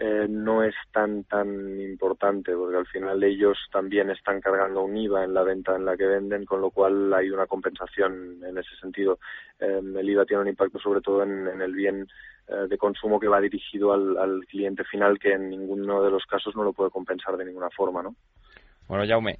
eh, 0.00 0.26
no 0.28 0.64
es 0.64 0.74
tan 0.92 1.24
tan 1.24 1.80
importante 1.80 2.52
porque 2.56 2.78
al 2.78 2.86
final 2.86 3.22
ellos 3.22 3.56
también 3.70 4.10
están 4.10 4.40
cargando 4.40 4.82
un 4.82 4.96
IVA 4.96 5.24
en 5.24 5.34
la 5.34 5.42
venta 5.42 5.76
en 5.76 5.84
la 5.84 5.96
que 5.96 6.06
venden 6.06 6.44
con 6.44 6.60
lo 6.60 6.70
cual 6.70 7.12
hay 7.14 7.30
una 7.30 7.46
compensación 7.46 8.42
en 8.44 8.58
ese 8.58 8.74
sentido 8.80 9.18
el 9.58 10.08
IVA 10.08 10.24
tiene 10.24 10.42
un 10.42 10.48
impacto 10.48 10.78
sobre 10.78 11.02
todo 11.02 11.22
en 11.22 11.60
el 11.60 11.74
bien 11.74 12.06
eh, 12.50 12.66
de 12.68 12.78
consumo 12.78 13.20
que 13.20 13.28
va 13.28 13.40
dirigido 13.40 13.92
al, 13.92 14.44
cliente 14.46 14.82
final 14.84 15.20
que 15.20 15.32
en 15.32 15.50
ninguno 15.50 16.02
de 16.02 16.10
los 16.10 16.24
casos 16.24 16.56
no 16.56 16.64
lo 16.64 16.72
puede 16.72 16.90
compensar 16.90 17.36
de 17.36 17.44
ninguna 17.44 17.68
forma, 17.70 18.02
¿no? 18.02 18.16
Bueno, 18.88 19.04
Jaume, 19.06 19.36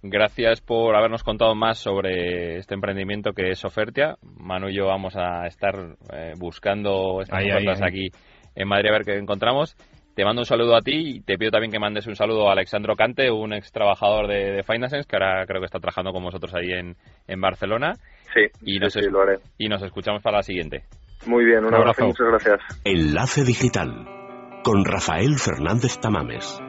gracias 0.00 0.60
por 0.60 0.94
habernos 0.94 1.24
contado 1.24 1.56
más 1.56 1.78
sobre 1.78 2.58
este 2.58 2.74
emprendimiento 2.74 3.32
que 3.32 3.50
es 3.50 3.64
Ofertia. 3.64 4.16
Manu 4.22 4.68
y 4.68 4.76
yo 4.76 4.86
vamos 4.86 5.16
a 5.16 5.44
estar 5.48 5.96
eh, 6.12 6.34
buscando 6.38 7.20
estas 7.22 7.42
ofertas 7.44 7.82
aquí 7.82 8.10
en 8.54 8.68
Madrid 8.68 8.90
a 8.90 8.92
ver 8.92 9.04
qué 9.04 9.16
encontramos. 9.16 9.76
Te 10.14 10.24
mando 10.24 10.42
un 10.42 10.46
saludo 10.46 10.76
a 10.76 10.82
ti 10.82 11.16
y 11.16 11.20
te 11.20 11.38
pido 11.38 11.50
también 11.50 11.72
que 11.72 11.78
mandes 11.78 12.06
un 12.06 12.16
saludo 12.16 12.48
a 12.48 12.52
Alexandro 12.52 12.96
Cante, 12.96 13.30
un 13.30 13.54
ex 13.54 13.72
trabajador 13.72 14.28
de, 14.28 14.52
de 14.52 14.62
Finance, 14.62 15.04
que 15.08 15.16
ahora 15.16 15.46
creo 15.46 15.60
que 15.60 15.66
está 15.66 15.78
trabajando 15.78 16.12
con 16.12 16.22
vosotros 16.22 16.54
ahí 16.54 16.70
en, 16.70 16.96
en 17.26 17.40
Barcelona. 17.40 17.94
Sí, 18.34 18.42
y 18.62 18.78
nos, 18.78 18.92
sí, 18.92 19.00
lo 19.10 19.22
haré. 19.22 19.38
Y 19.56 19.68
nos 19.68 19.82
escuchamos 19.82 20.22
para 20.22 20.38
la 20.38 20.42
siguiente. 20.42 20.84
Muy 21.26 21.44
bien, 21.46 21.64
un, 21.64 21.74
abrazo. 21.74 22.06
Muchas 22.06 22.26
gracias. 22.26 22.60
Enlace 22.84 23.44
Digital 23.44 24.06
con 24.62 24.84
Rafael 24.84 25.38
Fernández 25.38 25.98
Tamames. 25.98 26.60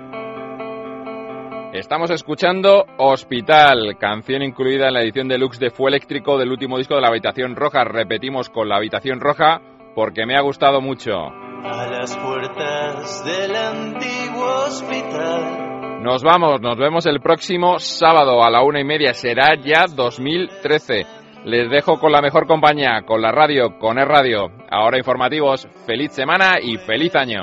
Estamos 1.73 2.11
escuchando 2.11 2.85
Hospital, 2.97 3.97
canción 3.99 4.43
incluida 4.43 4.87
en 4.87 4.93
la 4.93 5.01
edición 5.01 5.27
deluxe 5.27 5.59
de 5.59 5.71
Fue 5.71 5.89
Eléctrico 5.89 6.37
del 6.37 6.51
último 6.51 6.77
disco 6.77 6.95
de 6.95 7.01
la 7.01 7.07
Habitación 7.07 7.55
Roja. 7.55 7.83
Repetimos 7.83 8.49
con 8.49 8.69
la 8.69 8.77
Habitación 8.77 9.19
Roja 9.19 9.59
porque 9.95 10.25
me 10.25 10.35
ha 10.35 10.41
gustado 10.41 10.81
mucho. 10.81 11.13
A 11.13 11.87
las 11.87 12.15
puertas 12.17 13.23
del 13.25 13.55
antiguo 13.55 14.65
hospital. 14.67 16.01
Nos 16.03 16.21
vamos, 16.21 16.59
nos 16.59 16.77
vemos 16.77 17.05
el 17.05 17.21
próximo 17.21 17.79
sábado 17.79 18.43
a 18.43 18.49
la 18.49 18.61
una 18.61 18.81
y 18.81 18.83
media. 18.83 19.13
Será 19.13 19.55
ya 19.55 19.85
2013. 19.87 21.05
Les 21.45 21.69
dejo 21.69 21.99
con 21.99 22.11
la 22.11 22.21
mejor 22.21 22.47
compañía, 22.47 23.03
con 23.05 23.21
la 23.21 23.31
radio, 23.31 23.77
con 23.79 23.97
el 23.97 24.07
radio. 24.07 24.49
Ahora 24.69 24.97
informativos, 24.97 25.67
feliz 25.85 26.11
semana 26.11 26.55
y 26.61 26.77
feliz 26.77 27.15
año. 27.15 27.41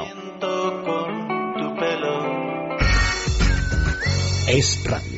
Es 4.46 4.84
radio. 4.86 5.09